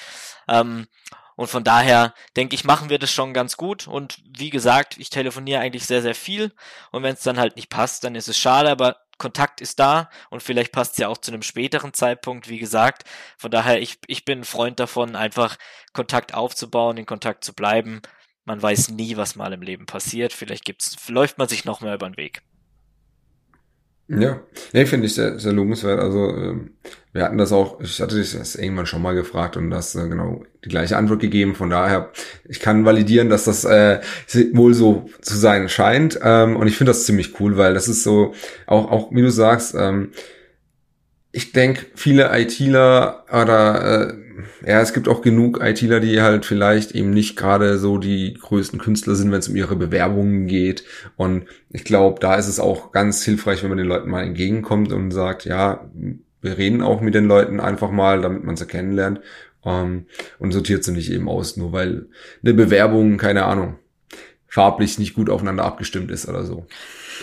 [0.47, 0.87] Ähm,
[1.35, 3.87] und von daher denke ich, machen wir das schon ganz gut.
[3.87, 6.53] Und wie gesagt, ich telefoniere eigentlich sehr, sehr viel.
[6.91, 10.09] Und wenn es dann halt nicht passt, dann ist es schade, aber Kontakt ist da
[10.31, 13.03] und vielleicht passt es ja auch zu einem späteren Zeitpunkt, wie gesagt.
[13.37, 15.57] Von daher, ich, ich bin ein Freund davon, einfach
[15.93, 18.01] Kontakt aufzubauen, in Kontakt zu bleiben.
[18.45, 20.33] Man weiß nie, was mal im Leben passiert.
[20.33, 22.41] Vielleicht gibt's, läuft man sich noch mehr über den Weg.
[24.19, 24.41] Ja,
[24.73, 25.99] nee, finde ich sehr, sehr lobenswert.
[25.99, 26.71] Also ähm,
[27.13, 30.07] wir hatten das auch, ich hatte dich das irgendwann schon mal gefragt und das äh,
[30.09, 31.55] genau die gleiche Antwort gegeben.
[31.55, 32.11] Von daher,
[32.47, 34.01] ich kann validieren, dass das äh,
[34.53, 36.19] wohl so zu sein scheint.
[36.21, 38.33] Ähm, und ich finde das ziemlich cool, weil das ist so,
[38.67, 40.11] auch, auch wie du sagst, ähm,
[41.31, 44.13] ich denke, viele ITler oder äh,
[44.65, 48.79] ja, es gibt auch genug ITler, die halt vielleicht eben nicht gerade so die größten
[48.79, 50.83] Künstler sind, wenn es um ihre Bewerbungen geht.
[51.17, 54.91] Und ich glaube, da ist es auch ganz hilfreich, wenn man den Leuten mal entgegenkommt
[54.91, 55.89] und sagt, ja,
[56.41, 59.21] wir reden auch mit den Leuten einfach mal, damit man sie kennenlernt.
[59.63, 60.05] Ähm,
[60.39, 62.07] und sortiert sie nicht eben aus, nur weil
[62.43, 63.77] eine Bewerbung, keine Ahnung,
[64.47, 66.65] farblich nicht gut aufeinander abgestimmt ist oder so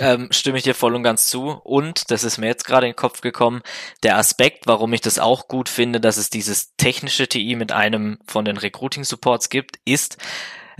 [0.00, 1.50] ähm, stimme ich dir voll und ganz zu.
[1.50, 3.62] Und, das ist mir jetzt gerade in den Kopf gekommen,
[4.02, 8.18] der Aspekt, warum ich das auch gut finde, dass es dieses technische TI mit einem
[8.26, 10.18] von den Recruiting-Supports gibt, ist,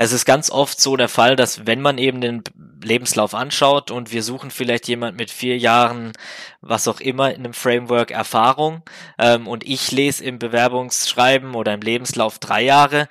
[0.01, 2.45] es ist ganz oft so der Fall, dass wenn man eben den
[2.81, 6.12] Lebenslauf anschaut und wir suchen vielleicht jemand mit vier Jahren,
[6.61, 8.83] was auch immer, in einem Framework Erfahrung
[9.19, 13.09] ähm, und ich lese im Bewerbungsschreiben oder im Lebenslauf drei Jahre,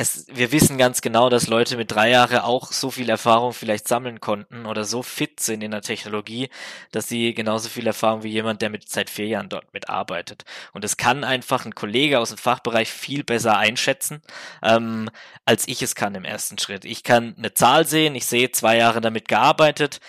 [0.00, 3.86] es, wir wissen ganz genau, dass Leute mit drei Jahre auch so viel Erfahrung vielleicht
[3.86, 6.48] sammeln konnten oder so fit sind in der Technologie,
[6.90, 10.44] dass sie genauso viel Erfahrung wie jemand, der mit seit vier Jahren dort mitarbeitet.
[10.72, 14.22] Und es kann einfach ein Kollege aus dem Fachbereich viel besser einschätzen,
[14.62, 15.10] ähm,
[15.44, 16.86] als ich es kann im ersten Schritt.
[16.86, 20.00] Ich kann eine Zahl sehen, ich sehe zwei Jahre damit gearbeitet.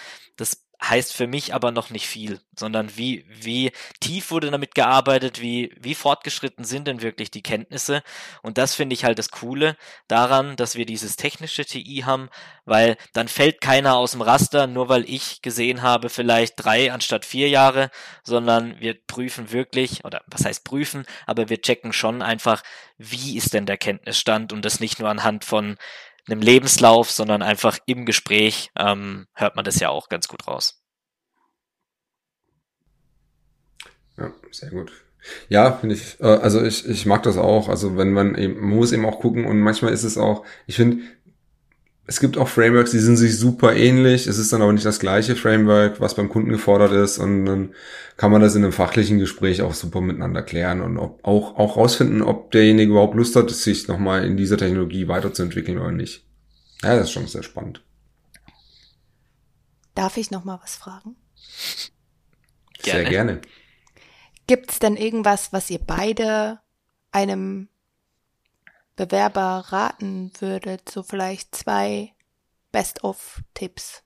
[0.83, 5.71] Heißt für mich aber noch nicht viel, sondern wie, wie tief wurde damit gearbeitet, wie,
[5.79, 8.01] wie fortgeschritten sind denn wirklich die Kenntnisse.
[8.41, 9.77] Und das finde ich halt das Coole
[10.07, 12.29] daran, dass wir dieses technische TI haben,
[12.65, 17.25] weil dann fällt keiner aus dem Raster, nur weil ich gesehen habe, vielleicht drei anstatt
[17.25, 17.91] vier Jahre,
[18.23, 22.63] sondern wir prüfen wirklich, oder was heißt prüfen, aber wir checken schon einfach,
[22.97, 25.77] wie ist denn der Kenntnisstand und das nicht nur anhand von
[26.27, 30.81] einem Lebenslauf, sondern einfach im Gespräch ähm, hört man das ja auch ganz gut raus.
[34.17, 34.91] Ja, sehr gut.
[35.49, 37.69] Ja, finde ich, äh, also ich, ich mag das auch.
[37.69, 40.75] Also wenn man eben, man muss eben auch gucken und manchmal ist es auch, ich
[40.75, 41.03] finde,
[42.11, 44.27] es gibt auch Frameworks, die sind sich super ähnlich.
[44.27, 47.17] Es ist dann aber nicht das gleiche Framework, was beim Kunden gefordert ist.
[47.19, 47.73] Und dann
[48.17, 51.77] kann man das in einem fachlichen Gespräch auch super miteinander klären und ob, auch, auch
[51.77, 56.25] rausfinden, ob derjenige überhaupt Lust hat, sich nochmal in dieser Technologie weiterzuentwickeln oder nicht.
[56.83, 57.81] Ja, das ist schon sehr spannend.
[59.95, 61.15] Darf ich nochmal was fragen?
[62.83, 62.99] Gerne.
[62.99, 63.41] Sehr gerne.
[64.47, 66.59] Gibt es denn irgendwas, was ihr beide
[67.13, 67.69] einem
[68.95, 72.13] Bewerber raten würdet, so vielleicht zwei
[72.71, 74.03] Best-of-Tipps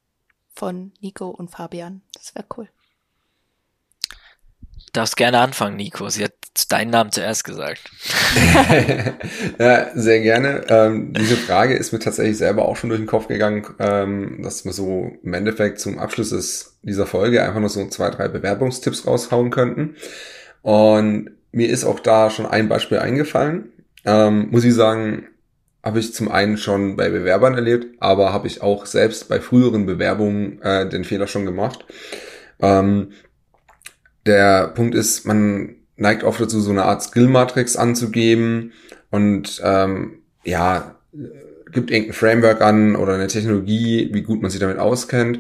[0.54, 2.02] von Nico und Fabian.
[2.14, 2.70] Das wäre cool.
[4.72, 6.08] Du darfst gerne anfangen, Nico.
[6.10, 6.34] Sie hat
[6.70, 7.92] deinen Namen zuerst gesagt.
[9.60, 10.64] ja, sehr gerne.
[10.70, 14.64] Ähm, diese Frage ist mir tatsächlich selber auch schon durch den Kopf gegangen, ähm, dass
[14.64, 19.06] wir so im Endeffekt zum Abschluss des, dieser Folge einfach nur so zwei, drei Bewerbungstipps
[19.06, 19.98] raushauen könnten.
[20.62, 23.74] Und mir ist auch da schon ein Beispiel eingefallen
[24.06, 25.28] ähm, muss ich sagen,
[25.84, 29.86] habe ich zum einen schon bei Bewerbern erlebt, aber habe ich auch selbst bei früheren
[29.86, 31.86] Bewerbungen äh, den Fehler schon gemacht.
[32.60, 33.12] Ähm,
[34.26, 38.74] der Punkt ist, man neigt oft dazu, so eine Art Skill-Matrix anzugeben
[39.12, 40.95] und ähm, ja,
[41.72, 45.39] gibt irgendein Framework an oder eine Technologie, wie gut man sich damit auskennt.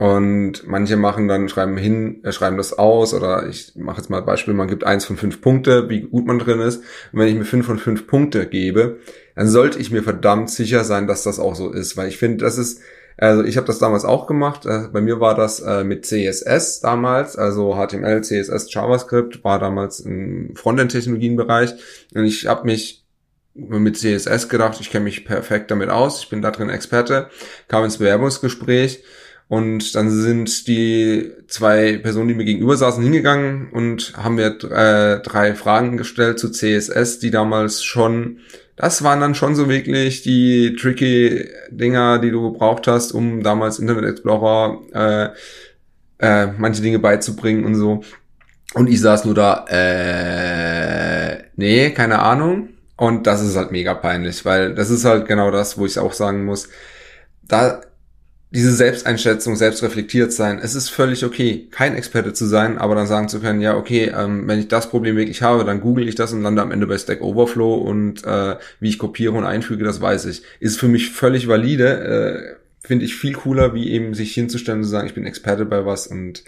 [0.00, 4.20] Und manche machen dann, schreiben hin, äh, schreiben das aus oder ich mache jetzt mal
[4.20, 6.78] ein Beispiel, man gibt eins von fünf Punkte, wie gut man drin ist.
[7.12, 8.96] Und wenn ich mir fünf von fünf Punkte gebe,
[9.36, 11.98] dann sollte ich mir verdammt sicher sein, dass das auch so ist.
[11.98, 12.80] Weil ich finde, das ist,
[13.18, 14.64] also ich habe das damals auch gemacht.
[14.64, 20.00] Äh, bei mir war das äh, mit CSS damals, also HTML, CSS, JavaScript, war damals
[20.00, 21.74] im Frontend-Technologienbereich.
[22.14, 23.04] Und ich habe mich
[23.52, 27.28] mit CSS gedacht, ich kenne mich perfekt damit aus, ich bin da drin Experte,
[27.68, 29.04] kam ins Bewerbungsgespräch
[29.50, 35.20] und dann sind die zwei Personen, die mir gegenüber saßen, hingegangen und haben mir äh,
[35.22, 38.38] drei Fragen gestellt zu CSS, die damals schon,
[38.76, 43.80] das waren dann schon so wirklich die tricky Dinger, die du gebraucht hast, um damals
[43.80, 45.30] Internet Explorer äh,
[46.24, 48.04] äh, manche Dinge beizubringen und so.
[48.74, 52.68] Und ich saß nur da, äh, nee, keine Ahnung.
[52.96, 56.12] Und das ist halt mega peinlich, weil das ist halt genau das, wo ich auch
[56.12, 56.68] sagen muss,
[57.42, 57.80] da
[58.52, 60.58] diese Selbsteinschätzung, selbstreflektiert sein.
[60.60, 64.12] Es ist völlig okay, kein Experte zu sein, aber dann sagen zu können, ja, okay,
[64.14, 66.88] ähm, wenn ich das Problem wirklich habe, dann google ich das und lande am Ende
[66.88, 70.42] bei Stack Overflow und äh, wie ich kopiere und einfüge, das weiß ich.
[70.58, 74.84] Ist für mich völlig valide, äh, finde ich viel cooler, wie eben sich hinzustellen und
[74.84, 76.42] zu sagen, ich bin Experte bei was und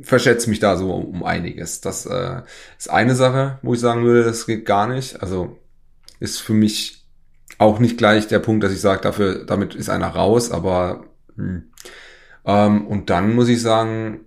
[0.00, 1.80] verschätze mich da so um einiges.
[1.80, 2.42] Das äh,
[2.78, 5.22] ist eine Sache, wo ich sagen würde, das geht gar nicht.
[5.22, 5.58] Also
[6.20, 6.97] ist für mich
[7.58, 11.04] auch nicht gleich der Punkt, dass ich sage, dafür, damit ist einer raus, aber
[11.36, 11.64] hm.
[12.46, 14.20] ähm, und dann muss ich sagen,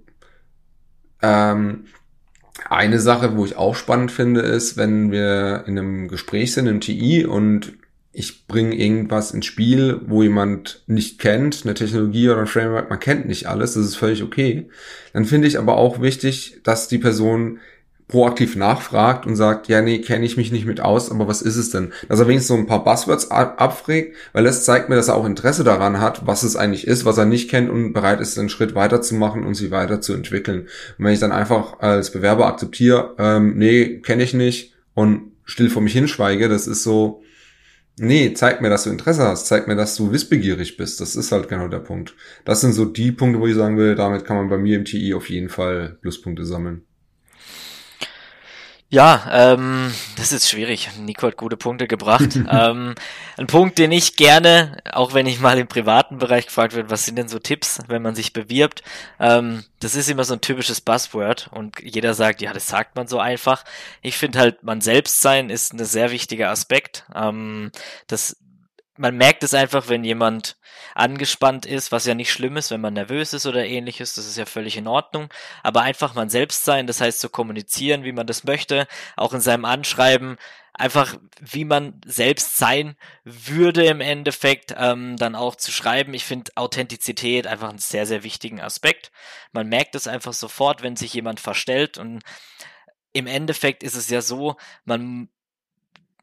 [1.21, 1.85] ähm,
[2.69, 6.81] eine Sache, wo ich auch spannend finde, ist, wenn wir in einem Gespräch sind im
[6.81, 7.73] TI und
[8.13, 12.99] ich bringe irgendwas ins Spiel, wo jemand nicht kennt, eine Technologie oder ein Framework, man
[12.99, 14.69] kennt nicht alles, das ist völlig okay.
[15.13, 17.59] Dann finde ich aber auch wichtig, dass die Person
[18.11, 21.55] proaktiv nachfragt und sagt, ja, nee, kenne ich mich nicht mit aus, aber was ist
[21.55, 21.93] es denn?
[22.09, 25.25] Dass er wenigstens so ein paar Buzzwords abfragt, weil das zeigt mir, dass er auch
[25.25, 28.49] Interesse daran hat, was es eigentlich ist, was er nicht kennt und bereit ist, einen
[28.49, 30.67] Schritt weiterzumachen und sich weiterzuentwickeln.
[30.97, 35.69] Und wenn ich dann einfach als Bewerber akzeptiere, ähm, nee, kenne ich nicht und still
[35.69, 37.23] vor mich hinschweige, das ist so,
[37.97, 41.01] Nee, zeig mir, dass du Interesse hast, zeig mir, dass du wissbegierig bist.
[41.01, 42.15] Das ist halt genau der Punkt.
[42.45, 44.85] Das sind so die Punkte, wo ich sagen will, damit kann man bei mir im
[44.85, 46.83] TI auf jeden Fall Pluspunkte sammeln.
[48.93, 50.89] Ja, ähm, das ist schwierig.
[50.99, 52.35] Nico hat gute Punkte gebracht.
[52.51, 52.93] ähm,
[53.37, 57.05] ein Punkt, den ich gerne, auch wenn ich mal im privaten Bereich gefragt wird, was
[57.05, 58.83] sind denn so Tipps, wenn man sich bewirbt?
[59.17, 63.07] Ähm, das ist immer so ein typisches Buzzword und jeder sagt, ja, das sagt man
[63.07, 63.63] so einfach.
[64.01, 67.05] Ich finde halt, man selbst sein ist ein sehr wichtiger Aspekt.
[67.15, 67.71] Ähm,
[68.07, 68.35] das
[69.01, 70.57] man merkt es einfach, wenn jemand
[70.93, 74.37] angespannt ist, was ja nicht schlimm ist, wenn man nervös ist oder ähnliches, das ist
[74.37, 75.29] ja völlig in Ordnung,
[75.63, 78.87] aber einfach man selbst sein, das heißt zu kommunizieren, wie man das möchte,
[79.17, 80.37] auch in seinem Anschreiben,
[80.73, 86.13] einfach wie man selbst sein würde im Endeffekt, ähm, dann auch zu schreiben.
[86.13, 89.11] Ich finde Authentizität einfach einen sehr, sehr wichtigen Aspekt.
[89.51, 92.21] Man merkt es einfach sofort, wenn sich jemand verstellt und
[93.13, 95.29] im Endeffekt ist es ja so, man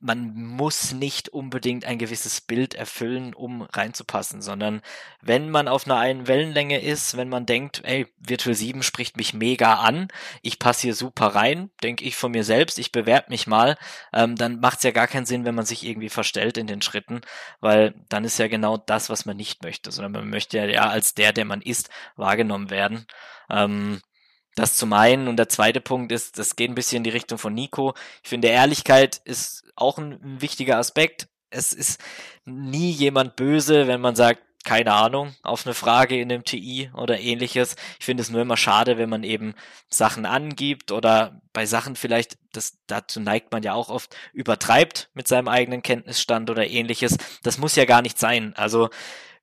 [0.00, 4.80] man muss nicht unbedingt ein gewisses Bild erfüllen, um reinzupassen, sondern
[5.20, 9.34] wenn man auf einer einen Wellenlänge ist, wenn man denkt, ey, Virtual 7 spricht mich
[9.34, 10.08] mega an,
[10.42, 13.76] ich passe hier super rein, denke ich von mir selbst, ich bewerbe mich mal,
[14.12, 16.82] ähm, dann macht es ja gar keinen Sinn, wenn man sich irgendwie verstellt in den
[16.82, 17.20] Schritten,
[17.60, 21.14] weil dann ist ja genau das, was man nicht möchte, sondern man möchte ja als
[21.14, 23.06] der, der man ist, wahrgenommen werden.
[23.50, 24.00] Ähm,
[24.58, 25.28] das zum einen.
[25.28, 27.94] Und der zweite Punkt ist, das geht ein bisschen in die Richtung von Nico.
[28.22, 31.28] Ich finde, Ehrlichkeit ist auch ein, wichtiger Aspekt.
[31.50, 32.00] Es ist
[32.44, 37.18] nie jemand böse, wenn man sagt, keine Ahnung, auf eine Frage in einem TI oder
[37.20, 37.76] ähnliches.
[37.98, 39.54] Ich finde es nur immer schade, wenn man eben
[39.88, 45.26] Sachen angibt oder bei Sachen vielleicht, das, dazu neigt man ja auch oft, übertreibt mit
[45.26, 47.16] seinem eigenen Kenntnisstand oder ähnliches.
[47.42, 48.52] Das muss ja gar nicht sein.
[48.56, 48.90] Also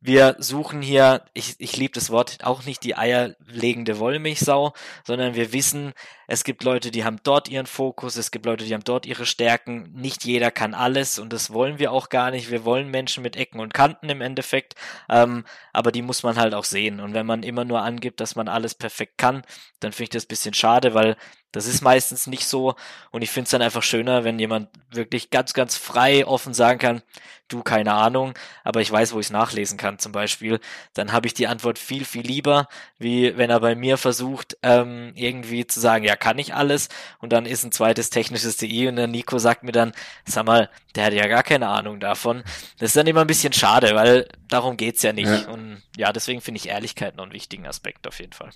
[0.05, 5.51] wir suchen hier, ich, ich liebe das Wort, auch nicht die eierlegende Wollmilchsau, sondern wir
[5.51, 5.93] wissen,
[6.27, 9.25] es gibt Leute, die haben dort ihren Fokus, es gibt Leute, die haben dort ihre
[9.25, 9.91] Stärken.
[9.93, 12.49] Nicht jeder kann alles und das wollen wir auch gar nicht.
[12.49, 14.75] Wir wollen Menschen mit Ecken und Kanten im Endeffekt,
[15.09, 16.99] ähm, aber die muss man halt auch sehen.
[16.99, 19.43] Und wenn man immer nur angibt, dass man alles perfekt kann,
[19.79, 21.15] dann finde ich das ein bisschen schade, weil
[21.51, 22.75] das ist meistens nicht so
[23.11, 26.79] und ich finde es dann einfach schöner, wenn jemand wirklich ganz, ganz frei, offen sagen
[26.79, 27.01] kann,
[27.47, 28.33] du, keine Ahnung,
[28.63, 30.59] aber ich weiß, wo ich es nachlesen kann zum Beispiel.
[30.93, 32.67] Dann habe ich die Antwort viel, viel lieber,
[32.97, 36.89] wie wenn er bei mir versucht, ähm, irgendwie zu sagen, ja, kann ich alles
[37.19, 39.91] und dann ist ein zweites technisches DI und der Nico sagt mir dann,
[40.25, 42.43] sag mal, der hat ja gar keine Ahnung davon.
[42.79, 45.27] Das ist dann immer ein bisschen schade, weil darum geht's ja nicht.
[45.27, 45.49] Ja.
[45.49, 48.49] Und ja, deswegen finde ich Ehrlichkeit noch einen wichtigen Aspekt auf jeden Fall.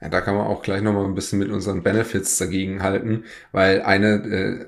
[0.00, 3.82] Ja, da kann man auch gleich nochmal ein bisschen mit unseren Benefits dagegen halten, weil
[3.82, 4.66] eine, äh,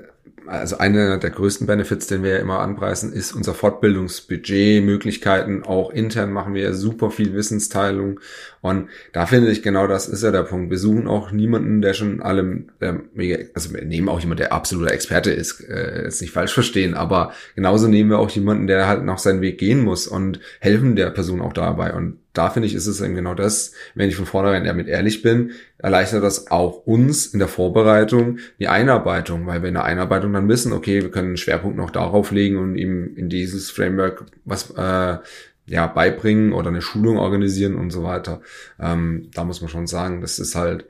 [0.50, 5.62] also eine der größten Benefits, den wir ja immer anpreisen, ist unser Fortbildungsbudget, Möglichkeiten.
[5.62, 8.18] Auch intern machen wir ja super viel Wissensteilung.
[8.60, 10.70] Und da finde ich genau das ist ja der Punkt.
[10.70, 15.30] Wir suchen auch niemanden, der schon allem, also wir nehmen auch jemanden, der absoluter Experte
[15.30, 19.18] ist, äh, jetzt nicht falsch verstehen, aber genauso nehmen wir auch jemanden, der halt noch
[19.18, 21.94] seinen Weg gehen muss und helfen der Person auch dabei.
[21.94, 25.22] Und da finde ich, ist es eben genau das, wenn ich von vornherein damit ehrlich
[25.22, 30.32] bin, erleichtert das auch uns in der Vorbereitung die Einarbeitung, weil wir in der Einarbeitung
[30.32, 34.26] dann wissen, okay, wir können einen Schwerpunkt noch darauf legen und ihm in dieses Framework
[34.44, 35.18] was äh,
[35.66, 38.40] ja beibringen oder eine Schulung organisieren und so weiter.
[38.78, 40.84] Ähm, da muss man schon sagen, das ist halt,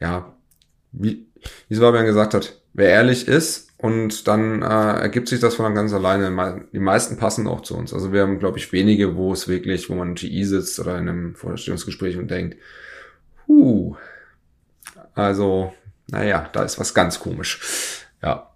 [0.00, 0.34] ja,
[0.92, 1.26] wie,
[1.68, 5.92] wie Fabian gesagt hat, wer ehrlich ist und dann äh, ergibt sich das von ganz
[5.92, 6.64] alleine.
[6.72, 7.92] Die meisten passen auch zu uns.
[7.92, 10.96] Also wir haben, glaube ich, wenige, wo es wirklich, wo man im GI sitzt oder
[10.96, 12.56] in einem Vorstellungsgespräch und denkt,
[13.46, 13.94] huh,
[15.14, 15.74] also,
[16.06, 18.06] naja, da ist was ganz komisch.
[18.22, 18.54] Ja.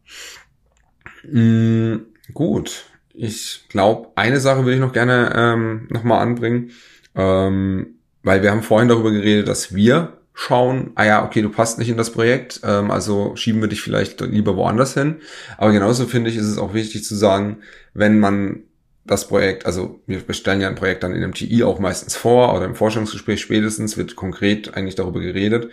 [1.24, 2.87] Mm, gut.
[3.12, 6.70] Ich glaube, eine Sache will ich noch gerne ähm, nochmal anbringen,
[7.14, 11.80] ähm, weil wir haben vorhin darüber geredet, dass wir schauen, ah ja, okay, du passt
[11.80, 15.16] nicht in das Projekt, ähm, also schieben wir dich vielleicht lieber woanders hin.
[15.57, 17.59] Aber genauso finde ich, ist es auch wichtig zu sagen,
[17.93, 18.61] wenn man
[19.05, 22.55] das Projekt, also wir stellen ja ein Projekt dann in einem TI auch meistens vor
[22.55, 25.70] oder im Forschungsgespräch spätestens wird konkret eigentlich darüber geredet.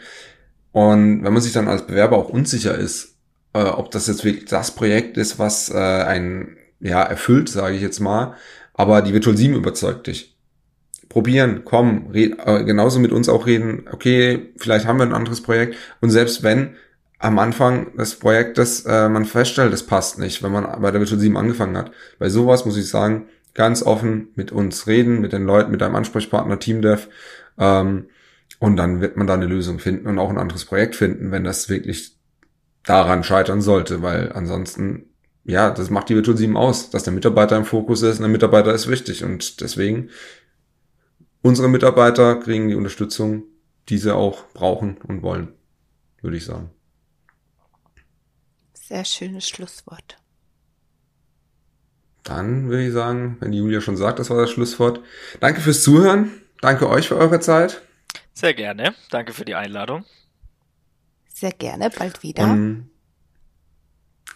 [0.72, 3.18] Und wenn man sich dann als Bewerber auch unsicher ist,
[3.54, 7.84] äh, ob das jetzt wirklich das Projekt ist, was äh, einen ja erfüllt, sage ich
[7.84, 8.34] jetzt mal,
[8.74, 10.35] aber die Virtual 7 überzeugt dich
[11.10, 15.42] probieren, kommen, red, äh, genauso mit uns auch reden, okay, vielleicht haben wir ein anderes
[15.42, 16.76] Projekt und selbst wenn
[17.20, 21.20] am Anfang des Projektes äh, man feststellt, es passt nicht, wenn man bei der Virtual
[21.20, 21.92] 7 angefangen hat.
[22.20, 25.96] Bei sowas muss ich sagen, ganz offen mit uns reden, mit den Leuten, mit deinem
[25.96, 27.08] Ansprechpartner, Teamdev,
[27.58, 28.08] ähm,
[28.60, 31.44] und dann wird man da eine Lösung finden und auch ein anderes Projekt finden, wenn
[31.44, 32.16] das wirklich
[32.84, 35.10] daran scheitern sollte, weil ansonsten,
[35.44, 38.30] ja, das macht die Virtual 7 aus, dass der Mitarbeiter im Fokus ist und der
[38.30, 40.10] Mitarbeiter ist wichtig und deswegen
[41.46, 43.44] unsere Mitarbeiter kriegen die Unterstützung,
[43.88, 45.54] die sie auch brauchen und wollen,
[46.22, 46.72] würde ich sagen.
[48.74, 50.18] Sehr schönes Schlusswort.
[52.24, 55.02] Dann würde ich sagen, wenn die Julia schon sagt, das war das Schlusswort.
[55.40, 56.32] Danke fürs Zuhören.
[56.62, 57.84] Danke euch für eure Zeit.
[58.34, 58.96] Sehr gerne.
[59.12, 60.04] Danke für die Einladung.
[61.32, 62.44] Sehr gerne, bald wieder.
[62.46, 62.90] Und,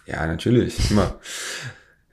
[0.06, 1.18] ja, natürlich, immer.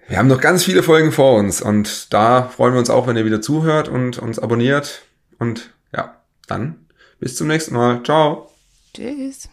[0.08, 3.18] Wir haben noch ganz viele Folgen vor uns und da freuen wir uns auch, wenn
[3.18, 5.04] ihr wieder zuhört und uns abonniert.
[5.38, 6.88] Und ja, dann
[7.20, 8.04] bis zum nächsten Mal.
[8.04, 8.50] Ciao.
[8.94, 9.50] Tschüss.